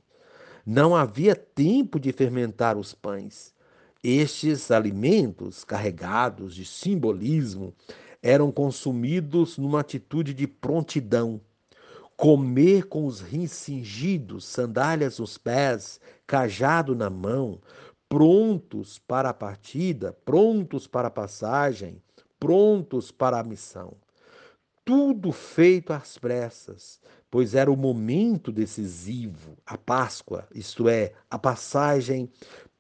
Não 0.64 0.96
havia 0.96 1.36
tempo 1.36 2.00
de 2.00 2.12
fermentar 2.12 2.78
os 2.78 2.94
pães. 2.94 3.52
Estes 4.04 4.70
alimentos, 4.70 5.64
carregados 5.64 6.54
de 6.54 6.64
simbolismo, 6.64 7.74
eram 8.22 8.52
consumidos 8.52 9.58
numa 9.58 9.80
atitude 9.80 10.36
de 10.36 10.46
prontidão. 10.46 11.42
Comer 12.16 12.84
com 12.84 13.08
os 13.08 13.20
rins 13.20 13.54
cingidos, 13.54 14.46
sandálias 14.46 15.18
nos 15.18 15.36
pés, 15.36 16.00
cajado 16.28 16.96
na 16.96 17.10
mão, 17.10 17.60
prontos 18.08 19.00
para 19.00 19.30
a 19.30 19.34
partida, 19.34 20.14
prontos 20.14 20.86
para 20.86 21.08
a 21.08 21.12
passagem, 21.12 22.00
prontos 22.40 23.10
para 23.10 23.40
a 23.40 23.44
missão. 23.44 24.03
Tudo 24.86 25.32
feito 25.32 25.94
às 25.94 26.18
pressas, 26.18 27.00
pois 27.32 27.56
era 27.56 27.72
o 27.72 27.78
momento 27.78 28.52
decisivo, 28.52 29.58
a 29.66 29.78
Páscoa, 29.78 30.48
isto 30.54 30.90
é, 30.90 31.14
a 31.30 31.40
passagem 31.40 32.30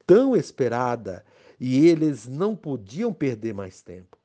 tão 0.05 0.35
esperada, 0.35 1.23
e 1.59 1.87
eles 1.87 2.27
não 2.27 2.55
podiam 2.55 3.13
perder 3.13 3.53
mais 3.53 3.81
tempo. 3.81 4.17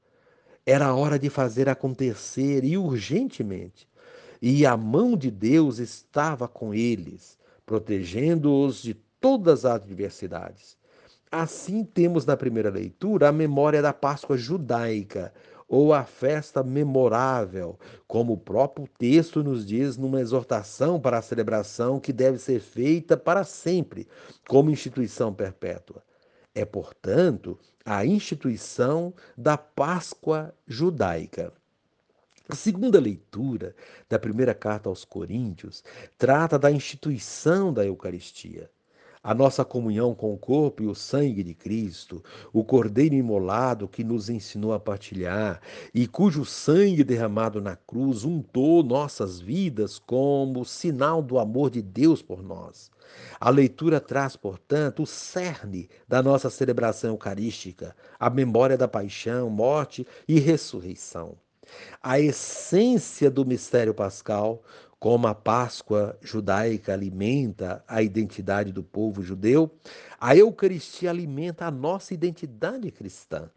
Era 0.67 0.93
hora 0.93 1.19
de 1.19 1.31
fazer 1.31 1.69
acontecer 1.69 2.65
e 2.65 2.77
urgentemente. 2.77 3.89
E 4.43 4.67
a 4.67 4.77
mão 4.77 5.17
de 5.17 5.31
Deus 5.31 5.79
estava 5.79 6.47
com 6.47 6.75
eles, 6.75 7.39
protegendo-os 7.65 8.83
de 8.83 8.95
todas 9.21 9.65
as 9.65 9.83
adversidades. 9.83 10.77
Assim, 11.31 11.85
temos 11.85 12.27
na 12.27 12.37
primeira 12.37 12.71
leitura 12.71 13.29
a 13.29 13.33
memória 13.33 13.81
da 13.81 13.93
Páscoa 13.93 14.37
judaica, 14.37 15.33
ou 15.69 15.93
a 15.93 16.03
festa 16.03 16.63
memorável, 16.63 17.79
como 18.07 18.33
o 18.33 18.39
próprio 18.39 18.89
texto 18.99 19.45
nos 19.45 19.67
diz 19.67 19.99
numa 19.99 20.21
exortação 20.21 20.99
para 20.99 21.19
a 21.19 21.23
celebração 21.23 22.01
que 22.01 22.13
deve 22.13 22.39
ser 22.39 22.61
feita 22.61 23.17
para 23.17 23.45
sempre, 23.45 24.09
como 24.49 24.71
instituição 24.71 25.33
perpétua. 25.35 26.03
É, 26.55 26.65
portanto, 26.65 27.59
a 27.85 28.05
instituição 28.05 29.13
da 29.37 29.59
Páscoa 29.59 30.55
judaica. 30.67 31.53
A 32.49 32.55
segunda 32.55 32.99
leitura 32.99 33.77
da 34.09 34.19
primeira 34.19 34.55
carta 34.55 34.89
aos 34.89 35.05
Coríntios 35.05 35.85
trata 36.17 36.59
da 36.59 36.71
instituição 36.71 37.75
da 37.75 37.85
Eucaristia 37.85 38.71
a 39.23 39.35
nossa 39.35 39.65
comunhão 39.65 40.15
com 40.15 40.33
o 40.33 40.39
corpo 40.39 40.83
e 40.83 40.87
o 40.87 40.95
sangue 40.95 41.43
de 41.43 41.55
Cristo, 41.55 42.23
o 42.53 42.65
Cordeiro 42.65 43.15
imolado 43.15 43.89
que 43.89 44.05
nos 44.05 44.29
ensinou 44.29 44.73
a 44.73 44.81
partilhar 44.81 45.61
e 45.95 46.07
cujo 46.07 46.45
sangue 46.45 47.05
derramado 47.05 47.61
na 47.61 47.77
cruz 47.77 48.25
untou 48.25 48.83
nossas 48.83 49.41
vidas 49.41 49.99
como 49.99 50.65
sinal 50.65 51.23
do 51.23 51.39
amor 51.39 51.71
de 51.71 51.83
Deus 51.83 52.23
por 52.23 52.43
nós. 52.43 52.91
A 53.41 53.51
leitura 53.51 54.01
traz, 54.01 54.37
portanto, 54.37 55.03
o 55.03 55.07
cerne 55.07 55.89
da 56.07 56.23
nossa 56.23 56.51
celebração 56.51 57.11
eucarística, 57.11 57.97
a 58.19 58.29
memória 58.29 58.77
da 58.77 58.87
paixão, 58.87 59.49
morte 59.49 60.07
e 60.27 60.39
ressurreição. 60.39 61.37
A 62.03 62.19
essência 62.19 63.31
do 63.31 63.45
mistério 63.45 63.93
pascal, 63.93 64.63
como 64.99 65.27
a 65.27 65.35
Páscoa 65.35 66.19
judaica 66.21 66.93
alimenta 66.93 67.85
a 67.87 68.03
identidade 68.03 68.73
do 68.73 68.83
povo 68.83 69.23
judeu, 69.23 69.71
a 70.21 70.37
Eucaristia 70.37 71.11
alimenta 71.11 71.67
a 71.67 71.71
nossa 71.71 72.13
identidade 72.13 72.91
cristã. 72.91 73.49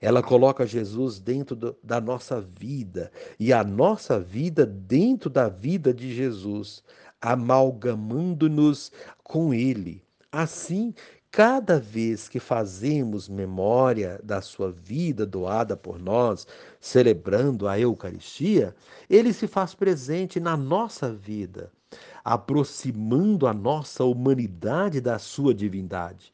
Ela 0.00 0.22
coloca 0.22 0.66
Jesus 0.66 1.20
dentro 1.20 1.54
do, 1.54 1.76
da 1.82 2.00
nossa 2.00 2.40
vida 2.40 3.12
e 3.38 3.52
a 3.52 3.62
nossa 3.62 4.18
vida 4.18 4.64
dentro 4.64 5.28
da 5.28 5.48
vida 5.48 5.92
de 5.92 6.14
Jesus, 6.14 6.82
amalgamando-nos 7.20 8.90
com 9.22 9.52
Ele. 9.52 10.02
Assim, 10.32 10.94
Cada 11.32 11.78
vez 11.78 12.28
que 12.28 12.40
fazemos 12.40 13.28
memória 13.28 14.20
da 14.20 14.40
sua 14.40 14.72
vida 14.72 15.24
doada 15.24 15.76
por 15.76 15.96
nós, 15.96 16.44
celebrando 16.80 17.68
a 17.68 17.78
Eucaristia, 17.78 18.74
ele 19.08 19.32
se 19.32 19.46
faz 19.46 19.74
presente 19.74 20.40
na 20.40 20.56
nossa 20.56 21.12
vida, 21.12 21.70
aproximando 22.24 23.46
a 23.46 23.52
nossa 23.52 24.02
humanidade 24.04 25.00
da 25.00 25.18
sua 25.18 25.52
divindade. 25.52 26.32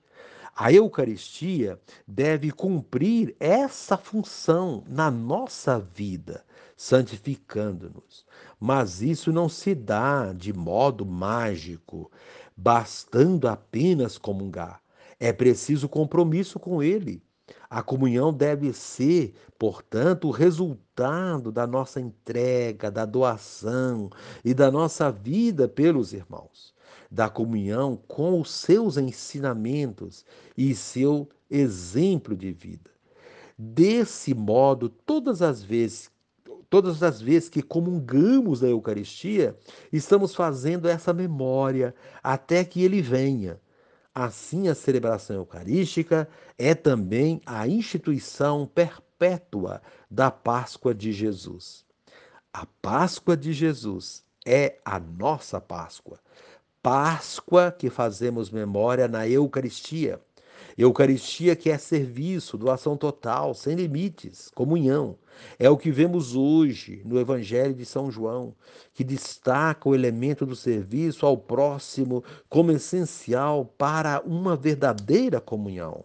A 0.54 0.72
Eucaristia 0.72 1.78
deve 2.08 2.50
cumprir 2.50 3.36
essa 3.38 3.98
função 3.98 4.82
na 4.88 5.10
nossa 5.10 5.78
vida, 5.78 6.44
santificando-nos. 6.74 8.24
Mas 8.58 9.02
isso 9.02 9.30
não 9.30 9.50
se 9.50 9.74
dá 9.74 10.32
de 10.32 10.54
modo 10.54 11.04
mágico, 11.04 12.10
bastando 12.56 13.48
apenas 13.48 14.16
comungar. 14.16 14.80
É 15.20 15.30
preciso 15.30 15.90
compromisso 15.90 16.58
com 16.58 16.82
Ele. 16.82 17.22
A 17.68 17.82
comunhão 17.82 18.32
deve 18.32 18.72
ser, 18.72 19.34
portanto, 19.58 20.28
o 20.28 20.30
resultado 20.30 21.50
da 21.50 21.66
nossa 21.66 22.00
entrega, 22.00 22.90
da 22.90 23.04
doação 23.04 24.10
e 24.44 24.54
da 24.54 24.70
nossa 24.70 25.10
vida 25.10 25.68
pelos 25.68 26.12
irmãos, 26.12 26.74
da 27.10 27.28
comunhão 27.28 27.98
com 28.08 28.40
os 28.40 28.50
seus 28.50 28.96
ensinamentos 28.96 30.24
e 30.56 30.74
seu 30.74 31.28
exemplo 31.50 32.36
de 32.36 32.52
vida. 32.52 32.90
Desse 33.58 34.34
modo, 34.34 34.88
todas 34.88 35.42
as 35.42 35.62
vezes 35.62 36.10
todas 36.68 37.02
as 37.02 37.20
vezes 37.20 37.48
que 37.48 37.62
comungamos 37.62 38.60
da 38.60 38.68
Eucaristia, 38.68 39.56
estamos 39.92 40.34
fazendo 40.34 40.88
essa 40.88 41.12
memória 41.12 41.94
até 42.22 42.64
que 42.64 42.82
ele 42.82 43.00
venha. 43.00 43.60
Assim, 44.18 44.66
a 44.66 44.74
celebração 44.74 45.36
eucarística 45.36 46.26
é 46.56 46.74
também 46.74 47.38
a 47.44 47.68
instituição 47.68 48.66
perpétua 48.66 49.82
da 50.10 50.30
Páscoa 50.30 50.94
de 50.94 51.12
Jesus. 51.12 51.84
A 52.50 52.64
Páscoa 52.80 53.36
de 53.36 53.52
Jesus 53.52 54.24
é 54.46 54.78
a 54.82 54.98
nossa 54.98 55.60
Páscoa. 55.60 56.18
Páscoa 56.82 57.70
que 57.70 57.90
fazemos 57.90 58.48
memória 58.48 59.06
na 59.06 59.28
Eucaristia. 59.28 60.18
Eucaristia 60.76 61.56
que 61.56 61.70
é 61.70 61.78
serviço, 61.78 62.58
doação 62.58 62.96
total, 62.96 63.54
sem 63.54 63.74
limites, 63.74 64.50
comunhão. 64.54 65.16
É 65.58 65.68
o 65.68 65.76
que 65.76 65.90
vemos 65.90 66.34
hoje 66.34 67.02
no 67.04 67.18
Evangelho 67.18 67.74
de 67.74 67.84
São 67.84 68.10
João, 68.10 68.54
que 68.94 69.04
destaca 69.04 69.88
o 69.88 69.94
elemento 69.94 70.44
do 70.46 70.56
serviço 70.56 71.26
ao 71.26 71.36
próximo 71.36 72.24
como 72.48 72.72
essencial 72.72 73.64
para 73.76 74.20
uma 74.24 74.56
verdadeira 74.56 75.40
comunhão. 75.40 76.04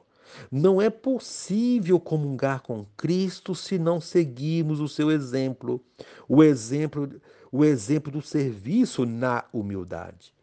Não 0.51 0.81
é 0.81 0.89
possível 0.89 1.99
comungar 1.99 2.61
com 2.61 2.85
Cristo 2.95 3.53
se 3.53 3.77
não 3.77 3.99
seguirmos 3.99 4.79
o 4.79 4.87
seu 4.87 5.11
exemplo, 5.11 5.81
o 6.27 6.43
exemplo, 6.43 7.09
o 7.51 7.65
exemplo 7.65 8.11
do 8.11 8.21
serviço 8.21 9.05
na 9.05 9.43
humildade. 9.51 10.33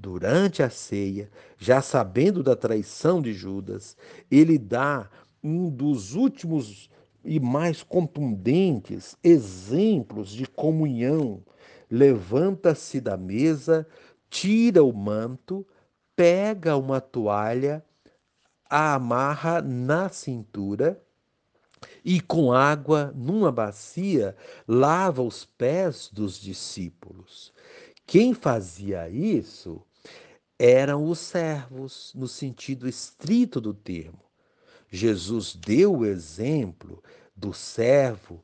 Durante 0.00 0.62
a 0.62 0.70
ceia, 0.70 1.28
já 1.58 1.82
sabendo 1.82 2.40
da 2.40 2.54
traição 2.54 3.20
de 3.20 3.32
Judas, 3.32 3.96
ele 4.30 4.56
dá 4.56 5.10
um 5.42 5.68
dos 5.68 6.14
últimos 6.14 6.88
e 7.24 7.40
mais 7.40 7.82
contundentes 7.82 9.16
exemplos 9.24 10.30
de 10.30 10.46
comunhão. 10.46 11.42
Levanta-se 11.90 13.00
da 13.00 13.16
mesa, 13.16 13.84
tira 14.30 14.84
o 14.84 14.92
manto, 14.92 15.66
pega 16.14 16.76
uma 16.76 17.00
toalha, 17.00 17.84
a 18.70 18.94
amarra 18.94 19.60
na 19.60 20.08
cintura 20.10 21.02
e 22.04 22.20
com 22.20 22.52
água 22.52 23.12
numa 23.16 23.50
bacia 23.50 24.36
lava 24.66 25.22
os 25.22 25.44
pés 25.44 26.08
dos 26.12 26.40
discípulos. 26.40 27.52
Quem 28.06 28.32
fazia 28.32 29.08
isso 29.08 29.82
eram 30.58 31.04
os 31.04 31.18
servos, 31.18 32.12
no 32.14 32.26
sentido 32.26 32.88
estrito 32.88 33.60
do 33.60 33.72
termo. 33.72 34.20
Jesus 34.90 35.54
deu 35.54 35.98
o 35.98 36.06
exemplo 36.06 37.02
do 37.36 37.52
servo 37.52 38.42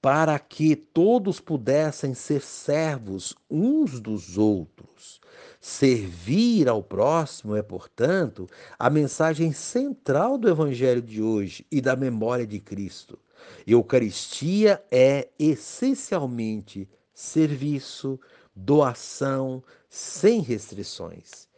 para 0.00 0.38
que 0.38 0.74
todos 0.74 1.40
pudessem 1.40 2.14
ser 2.14 2.40
servos 2.40 3.34
uns 3.50 4.00
dos 4.00 4.38
outros. 4.38 5.20
Servir 5.60 6.68
ao 6.68 6.82
próximo 6.82 7.54
é, 7.54 7.62
portanto, 7.62 8.46
a 8.78 8.88
mensagem 8.88 9.52
central 9.52 10.38
do 10.38 10.48
Evangelho 10.48 11.02
de 11.02 11.20
hoje 11.20 11.66
e 11.70 11.80
da 11.80 11.94
memória 11.94 12.46
de 12.46 12.58
Cristo. 12.58 13.18
Eucaristia 13.66 14.82
é 14.90 15.28
essencialmente 15.38 16.88
serviço, 17.12 18.18
doação, 18.54 19.62
sem 19.90 20.40
restrições. 20.40 21.50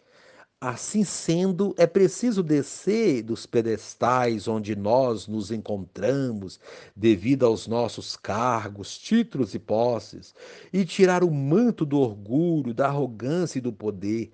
Assim 0.59 1.05
sendo, 1.05 1.75
é 1.77 1.87
preciso 1.87 2.43
descer 2.43 3.23
dos 3.23 3.47
pedestais 3.47 4.47
onde 4.47 4.77
nós 4.77 5.27
nos 5.27 5.51
encontramos, 5.51 6.59
devido 6.95 7.45
aos 7.45 7.67
nossos 7.67 8.17
cargos, 8.17 8.97
títulos 8.97 9.55
e 9.55 9.59
posses, 9.59 10.33
e 10.73 10.85
tirar 10.85 11.25
o 11.25 11.31
manto 11.33 11.85
do 11.85 11.99
orgulho, 11.99 12.73
da 12.73 12.87
arrogância 12.87 13.59
e 13.59 13.63
do 13.63 13.73
poder, 13.73 14.33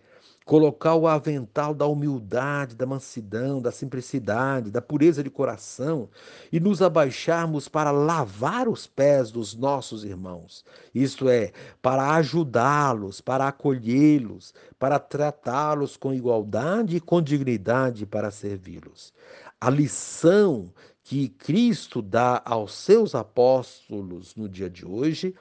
colocar 0.49 0.95
o 0.95 1.07
avental 1.07 1.75
da 1.75 1.87
humildade, 1.87 2.75
da 2.75 2.87
mansidão, 2.87 3.61
da 3.61 3.71
simplicidade, 3.71 4.71
da 4.71 4.81
pureza 4.81 5.23
de 5.23 5.29
coração 5.29 6.09
e 6.51 6.59
nos 6.59 6.81
abaixarmos 6.81 7.69
para 7.69 7.91
lavar 7.91 8.67
os 8.67 8.87
pés 8.87 9.31
dos 9.31 9.55
nossos 9.55 10.05
irmãos. 10.05 10.65
Isto 10.95 11.29
é, 11.29 11.53
para 11.83 12.15
ajudá-los, 12.15 13.21
para 13.21 13.47
acolhê-los, 13.47 14.55
para 14.79 14.99
tratá-los 14.99 15.99
com 15.99 16.15
igualdade 16.15 16.97
e 16.97 17.01
com 17.01 17.21
dignidade 17.21 18.07
para 18.07 18.31
servi-los. 18.31 19.13
A 19.61 19.69
lição 19.69 20.73
que 21.05 21.29
Cristo 21.29 22.01
dá 22.01 22.41
aos 22.43 22.73
seus 22.73 23.15
apóstolos 23.15 24.35
no 24.35 24.49
dia 24.49 24.71
de 24.71 24.87
hoje 24.87 25.35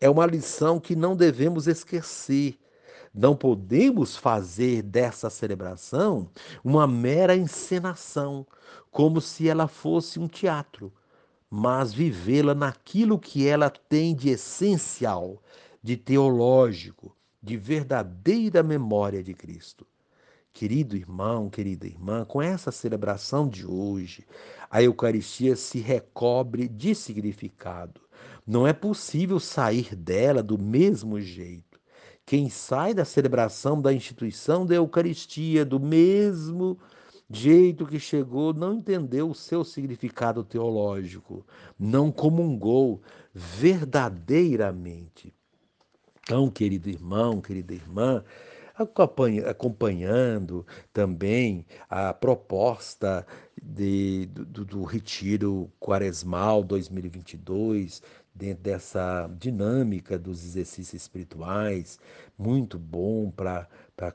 é 0.00 0.08
uma 0.08 0.24
lição 0.24 0.80
que 0.80 0.96
não 0.96 1.14
devemos 1.14 1.66
esquecer 1.66 2.56
não 3.14 3.36
podemos 3.36 4.16
fazer 4.16 4.82
dessa 4.82 5.30
celebração 5.30 6.28
uma 6.64 6.86
mera 6.86 7.36
encenação, 7.36 8.44
como 8.90 9.20
se 9.20 9.48
ela 9.48 9.68
fosse 9.68 10.18
um 10.18 10.26
teatro, 10.26 10.92
mas 11.48 11.94
vivê-la 11.94 12.54
naquilo 12.54 13.18
que 13.18 13.46
ela 13.46 13.70
tem 13.70 14.16
de 14.16 14.30
essencial, 14.30 15.40
de 15.80 15.96
teológico, 15.96 17.16
de 17.40 17.56
verdadeira 17.56 18.62
memória 18.62 19.22
de 19.22 19.32
Cristo. 19.32 19.86
Querido 20.52 20.96
irmão, 20.96 21.50
querida 21.50 21.86
irmã, 21.86 22.24
com 22.24 22.40
essa 22.40 22.72
celebração 22.72 23.48
de 23.48 23.66
hoje, 23.66 24.24
a 24.70 24.82
Eucaristia 24.82 25.54
se 25.56 25.78
recobre 25.78 26.68
de 26.68 26.94
significado. 26.94 28.00
Não 28.46 28.66
é 28.66 28.72
possível 28.72 29.38
sair 29.38 29.94
dela 29.94 30.42
do 30.42 30.58
mesmo 30.58 31.20
jeito. 31.20 31.63
Quem 32.26 32.48
sai 32.48 32.94
da 32.94 33.04
celebração 33.04 33.80
da 33.80 33.92
instituição 33.92 34.64
da 34.64 34.74
Eucaristia 34.74 35.64
do 35.64 35.78
mesmo 35.78 36.78
jeito 37.28 37.86
que 37.86 37.98
chegou, 37.98 38.54
não 38.54 38.74
entendeu 38.74 39.30
o 39.30 39.34
seu 39.34 39.64
significado 39.64 40.44
teológico, 40.44 41.44
não 41.78 42.12
comungou 42.12 43.02
verdadeiramente. 43.32 45.32
Então, 46.22 46.50
querido 46.50 46.88
irmão, 46.88 47.40
querida 47.40 47.74
irmã, 47.74 48.24
acompanhando 49.46 50.66
também 50.92 51.64
a 51.88 52.12
proposta 52.12 53.24
de, 53.62 54.26
do, 54.26 54.64
do 54.64 54.82
Retiro 54.84 55.70
Quaresmal 55.78 56.64
2022, 56.64 58.02
dentro 58.34 58.64
dessa 58.64 59.30
dinâmica 59.38 60.18
dos 60.18 60.44
exercícios 60.44 61.02
espirituais, 61.02 61.98
muito 62.36 62.78
bom 62.78 63.30
para 63.30 63.68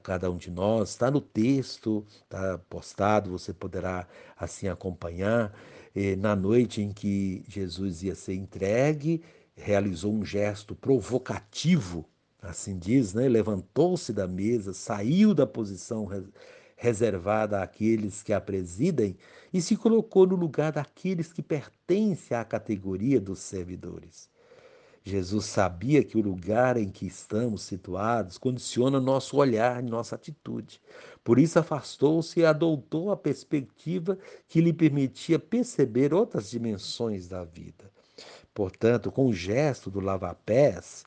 cada 0.04 0.30
um 0.30 0.38
de 0.38 0.52
nós. 0.52 0.90
Está 0.90 1.10
no 1.10 1.22
texto, 1.22 2.06
está 2.24 2.58
postado, 2.70 3.30
você 3.30 3.54
poderá 3.54 4.08
assim 4.38 4.68
acompanhar. 4.68 5.54
E, 5.96 6.16
na 6.16 6.36
noite 6.36 6.82
em 6.82 6.92
que 6.92 7.44
Jesus 7.48 8.04
ia 8.04 8.16
ser 8.16 8.36
entregue, 8.36 9.24
realizou 9.56 10.14
um 10.14 10.26
gesto 10.26 10.76
provocativo, 10.76 12.06
assim 12.42 12.78
diz, 12.78 13.14
né? 13.14 13.28
levantou-se 13.28 14.14
da 14.14 14.28
mesa, 14.28 14.74
saiu 14.74 15.34
da 15.34 15.48
posição 15.48 16.08
reservada 16.80 17.62
àqueles 17.62 18.24
que 18.24 18.32
a 18.32 18.40
presidem 18.40 19.18
e 19.54 19.62
se 19.62 19.76
colocou 19.76 20.26
no 20.26 20.36
lugar 20.36 20.72
daqueles 20.72 21.34
que 21.34 21.42
pertencem 21.42 22.36
à 22.36 22.46
categoria 22.46 23.20
dos 23.20 23.40
servidores. 23.40 24.30
Jesus 25.04 25.46
sabia 25.46 26.04
que 26.04 26.18
o 26.18 26.22
lugar 26.22 26.78
em 26.78 26.90
que 26.90 27.06
estamos 27.06 27.64
situados 27.64 28.38
condiciona 28.38 29.00
nosso 29.00 29.36
olhar 29.36 29.84
e 29.84 29.90
nossa 29.90 30.16
atitude. 30.16 30.80
Por 31.22 31.38
isso 31.38 31.60
afastou-se 31.60 32.40
e 32.40 32.46
adotou 32.46 33.12
a 33.12 33.18
perspectiva 33.18 34.18
que 34.48 34.62
lhe 34.62 34.72
permitia 34.72 35.38
perceber 35.38 36.14
outras 36.14 36.50
dimensões 36.50 37.28
da 37.28 37.44
vida. 37.44 37.92
Portanto, 38.54 39.12
com 39.12 39.28
o 39.28 39.34
gesto 39.34 39.92
do 39.92 40.00
lava-pés 40.00 41.04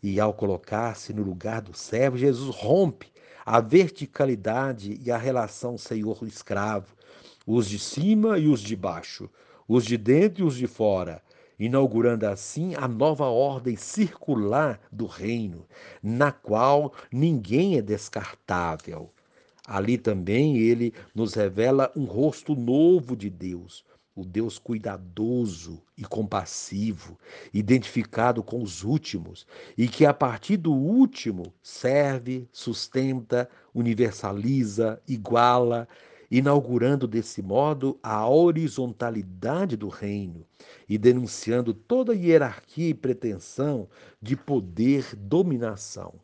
e 0.00 0.20
ao 0.20 0.32
colocar-se 0.32 1.12
no 1.12 1.24
lugar 1.24 1.62
do 1.62 1.76
servo, 1.76 2.16
Jesus 2.16 2.54
rompe 2.54 3.15
a 3.46 3.60
verticalidade 3.60 5.00
e 5.00 5.08
a 5.08 5.16
relação 5.16 5.78
senhor-escravo, 5.78 6.96
os 7.46 7.68
de 7.68 7.78
cima 7.78 8.40
e 8.40 8.48
os 8.48 8.60
de 8.60 8.74
baixo, 8.74 9.30
os 9.68 9.84
de 9.84 9.96
dentro 9.96 10.42
e 10.42 10.46
os 10.48 10.56
de 10.56 10.66
fora, 10.66 11.22
inaugurando 11.56 12.26
assim 12.26 12.74
a 12.74 12.88
nova 12.88 13.26
ordem 13.26 13.76
circular 13.76 14.80
do 14.90 15.06
reino, 15.06 15.64
na 16.02 16.32
qual 16.32 16.92
ninguém 17.12 17.78
é 17.78 17.82
descartável. 17.82 19.12
Ali 19.64 19.96
também 19.96 20.58
ele 20.58 20.92
nos 21.14 21.34
revela 21.34 21.92
um 21.94 22.04
rosto 22.04 22.56
novo 22.56 23.14
de 23.14 23.30
Deus, 23.30 23.84
o 24.16 24.24
Deus 24.24 24.58
cuidadoso 24.58 25.82
e 25.96 26.02
compassivo, 26.02 27.18
identificado 27.52 28.42
com 28.42 28.62
os 28.62 28.82
últimos, 28.82 29.46
e 29.76 29.86
que 29.86 30.06
a 30.06 30.14
partir 30.14 30.56
do 30.56 30.72
último 30.72 31.52
serve, 31.62 32.48
sustenta, 32.50 33.46
universaliza, 33.74 34.98
iguala, 35.06 35.86
inaugurando 36.30 37.06
desse 37.06 37.42
modo 37.42 37.98
a 38.02 38.26
horizontalidade 38.26 39.76
do 39.76 39.88
reino 39.88 40.46
e 40.88 40.96
denunciando 40.96 41.74
toda 41.74 42.14
hierarquia 42.14 42.88
e 42.88 42.94
pretensão 42.94 43.86
de 44.20 44.34
poder 44.34 45.14
dominação 45.14 46.14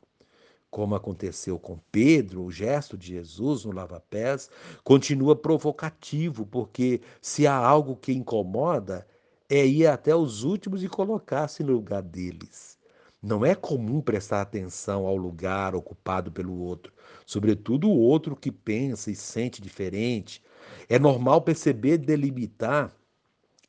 como 0.73 0.95
aconteceu 0.95 1.59
com 1.59 1.79
Pedro, 1.93 2.45
o 2.45 2.51
gesto 2.51 2.97
de 2.97 3.09
Jesus 3.09 3.67
no 3.67 3.73
lava-pés 3.73 4.49
continua 4.83 5.37
provocativo, 5.37 6.47
porque 6.47 7.03
se 7.21 7.47
há 7.47 7.55
algo 7.55 7.95
que 7.95 8.11
incomoda, 8.11 9.07
é 9.51 9.67
ir 9.67 9.87
até 9.87 10.17
os 10.17 10.45
últimos 10.45 10.83
e 10.83 10.89
colocar-se 10.89 11.63
no 11.63 11.75
lugar 11.75 12.01
deles. 12.01 12.79
Não 13.23 13.45
é 13.45 13.55
comum 13.55 14.01
prestar 14.01 14.41
atenção 14.41 15.07
ao 15.07 15.15
lugar 15.15 15.75
ocupado 15.75 16.33
pelo 16.33 16.59
outro, 16.59 16.91
sobretudo 17.27 17.91
o 17.91 17.99
outro 17.99 18.35
que 18.35 18.51
pensa 18.51 19.11
e 19.11 19.15
sente 19.15 19.61
diferente. 19.61 20.43
É 20.89 20.99
normal 20.99 21.43
perceber, 21.43 21.99
delimitar 21.99 22.91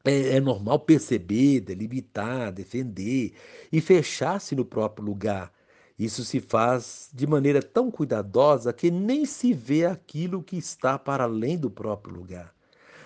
é, 0.05 0.37
é, 0.37 0.39
normal 0.39 0.79
perceber, 0.79 1.61
delimitar, 1.61 2.51
defender 2.51 3.33
e 3.71 3.81
fechar-se 3.81 4.55
no 4.55 4.65
próprio 4.65 5.05
lugar, 5.05 5.51
isso 5.97 6.23
se 6.23 6.39
faz 6.39 7.09
de 7.13 7.27
maneira 7.27 7.61
tão 7.61 7.91
cuidadosa 7.91 8.73
que 8.73 8.89
nem 8.89 9.25
se 9.25 9.53
vê 9.53 9.85
aquilo 9.85 10.41
que 10.41 10.57
está 10.57 10.97
para 10.97 11.25
além 11.25 11.57
do 11.57 11.69
próprio 11.69 12.15
lugar. 12.15 12.53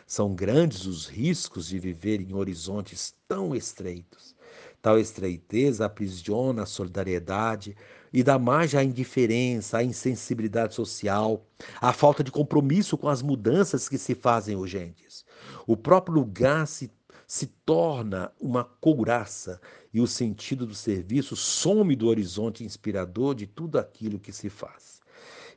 São 0.05 0.33
grandes 0.33 0.85
os 0.85 1.05
riscos 1.05 1.67
de 1.67 1.79
viver 1.79 2.21
em 2.21 2.33
horizontes 2.33 3.13
tão 3.27 3.53
estreitos. 3.53 4.35
Tal 4.81 4.97
estreiteza 4.97 5.85
aprisiona 5.85 6.63
a 6.63 6.65
solidariedade 6.65 7.75
e 8.13 8.23
dá 8.23 8.39
margem 8.39 8.79
à 8.79 8.83
indiferença, 8.83 9.79
à 9.79 9.83
insensibilidade 9.83 10.73
social, 10.73 11.45
à 11.81 11.91
falta 11.91 12.23
de 12.23 12.31
compromisso 12.31 12.97
com 12.97 13.09
as 13.09 13.21
mudanças 13.21 13.89
que 13.89 13.97
se 13.97 14.15
fazem 14.15 14.55
urgentes. 14.55 15.25
O 15.65 15.75
próprio 15.75 16.15
lugar 16.15 16.65
se 16.67 16.89
se 17.27 17.45
torna 17.65 18.31
uma 18.39 18.63
couraça 18.63 19.59
e 19.93 20.01
o 20.01 20.07
sentido 20.07 20.65
do 20.65 20.75
serviço 20.75 21.35
some 21.35 21.95
do 21.95 22.07
horizonte 22.07 22.63
inspirador 22.63 23.35
de 23.35 23.47
tudo 23.47 23.79
aquilo 23.79 24.19
que 24.19 24.31
se 24.31 24.49
faz. 24.49 25.01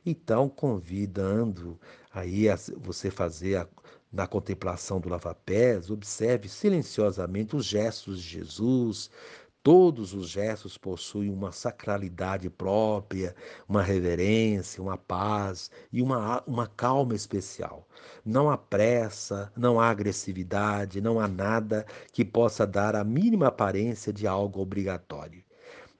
Então, 0.05 0.49
convidando 0.49 1.79
aí 2.11 2.49
a 2.49 2.55
você 2.77 3.11
fazer 3.11 3.57
a, 3.57 3.67
na 4.11 4.27
contemplação 4.27 4.99
do 4.99 5.09
lava-pés, 5.09 5.89
observe 5.89 6.49
silenciosamente 6.49 7.55
os 7.55 7.65
gestos 7.65 8.21
de 8.21 8.29
Jesus, 8.29 9.09
Todos 9.63 10.15
os 10.15 10.27
gestos 10.27 10.75
possuem 10.75 11.29
uma 11.29 11.51
sacralidade 11.51 12.49
própria, 12.49 13.35
uma 13.69 13.83
reverência, 13.83 14.81
uma 14.81 14.97
paz 14.97 15.69
e 15.93 16.01
uma, 16.01 16.41
uma 16.47 16.65
calma 16.65 17.13
especial. 17.13 17.87
Não 18.25 18.49
há 18.49 18.57
pressa, 18.57 19.53
não 19.55 19.79
há 19.79 19.91
agressividade, 19.91 20.99
não 20.99 21.19
há 21.19 21.27
nada 21.27 21.85
que 22.11 22.25
possa 22.25 22.65
dar 22.65 22.95
a 22.95 23.03
mínima 23.03 23.49
aparência 23.49 24.11
de 24.11 24.25
algo 24.25 24.59
obrigatório. 24.59 25.43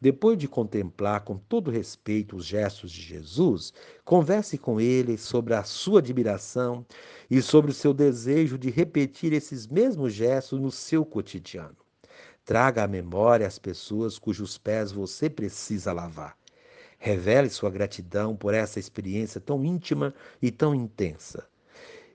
Depois 0.01 0.39
de 0.39 0.47
contemplar 0.47 1.21
com 1.21 1.37
todo 1.37 1.69
respeito 1.69 2.35
os 2.35 2.45
gestos 2.45 2.91
de 2.91 3.03
Jesus, 3.03 3.71
converse 4.03 4.57
com 4.57 4.81
ele 4.81 5.19
sobre 5.19 5.53
a 5.53 5.63
sua 5.63 5.99
admiração 5.99 6.83
e 7.29 7.39
sobre 7.43 7.69
o 7.69 7.75
seu 7.75 7.93
desejo 7.93 8.57
de 8.57 8.71
repetir 8.71 9.33
esses 9.33 9.67
mesmos 9.67 10.13
gestos 10.13 10.59
no 10.59 10.71
seu 10.71 11.05
cotidiano. 11.05 11.80
Traga 12.43 12.83
à 12.83 12.87
memória 12.87 13.45
as 13.45 13.59
pessoas 13.59 14.17
cujos 14.17 14.57
pés 14.57 14.91
você 14.91 15.29
precisa 15.29 15.93
lavar. 15.93 16.37
Revele 16.97 17.49
sua 17.49 17.69
gratidão 17.69 18.35
por 18.35 18.53
essa 18.53 18.79
experiência 18.79 19.39
tão 19.41 19.63
íntima 19.63 20.13
e 20.41 20.51
tão 20.51 20.73
intensa. 20.75 21.47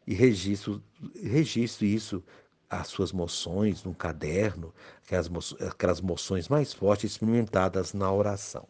E 0.07 0.15
registre, 0.15 0.81
registre 1.21 1.93
isso, 1.93 2.23
as 2.69 2.89
suas 2.89 3.13
moções 3.13 3.85
num 3.85 3.95
caderno, 3.95 4.75
aquelas, 5.05 5.29
aquelas 5.61 6.01
moções 6.01 6.49
mais 6.49 6.73
fortes 6.73 7.13
experimentadas 7.13 7.93
na 7.93 8.13
oração. 8.13 8.67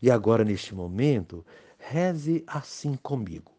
E 0.00 0.10
agora, 0.10 0.44
neste 0.44 0.74
momento, 0.74 1.44
reze 1.78 2.42
assim 2.46 2.96
comigo. 2.96 3.52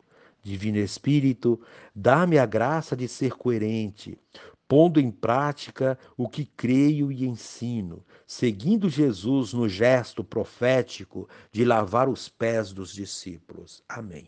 Divino 0.44 0.78
Espírito, 0.78 1.60
dá-me 1.96 2.38
a 2.38 2.46
graça 2.46 2.96
de 2.96 3.08
ser 3.08 3.32
coerente, 3.34 4.18
pondo 4.67 4.99
em 4.99 5.12
prática 5.12 5.97
o 6.17 6.30
que 6.30 6.45
creio 6.45 7.12
e 7.12 7.25
ensino, 7.25 8.06
seguindo 8.25 8.89
Jesus 8.89 9.54
no 9.54 9.67
gesto 9.67 10.23
profético 10.23 11.28
de 11.51 11.65
lavar 11.65 12.10
os 12.10 12.30
pés 12.30 12.71
dos 12.71 12.93
discípulos. 12.93 13.84
Amém. 13.88 14.23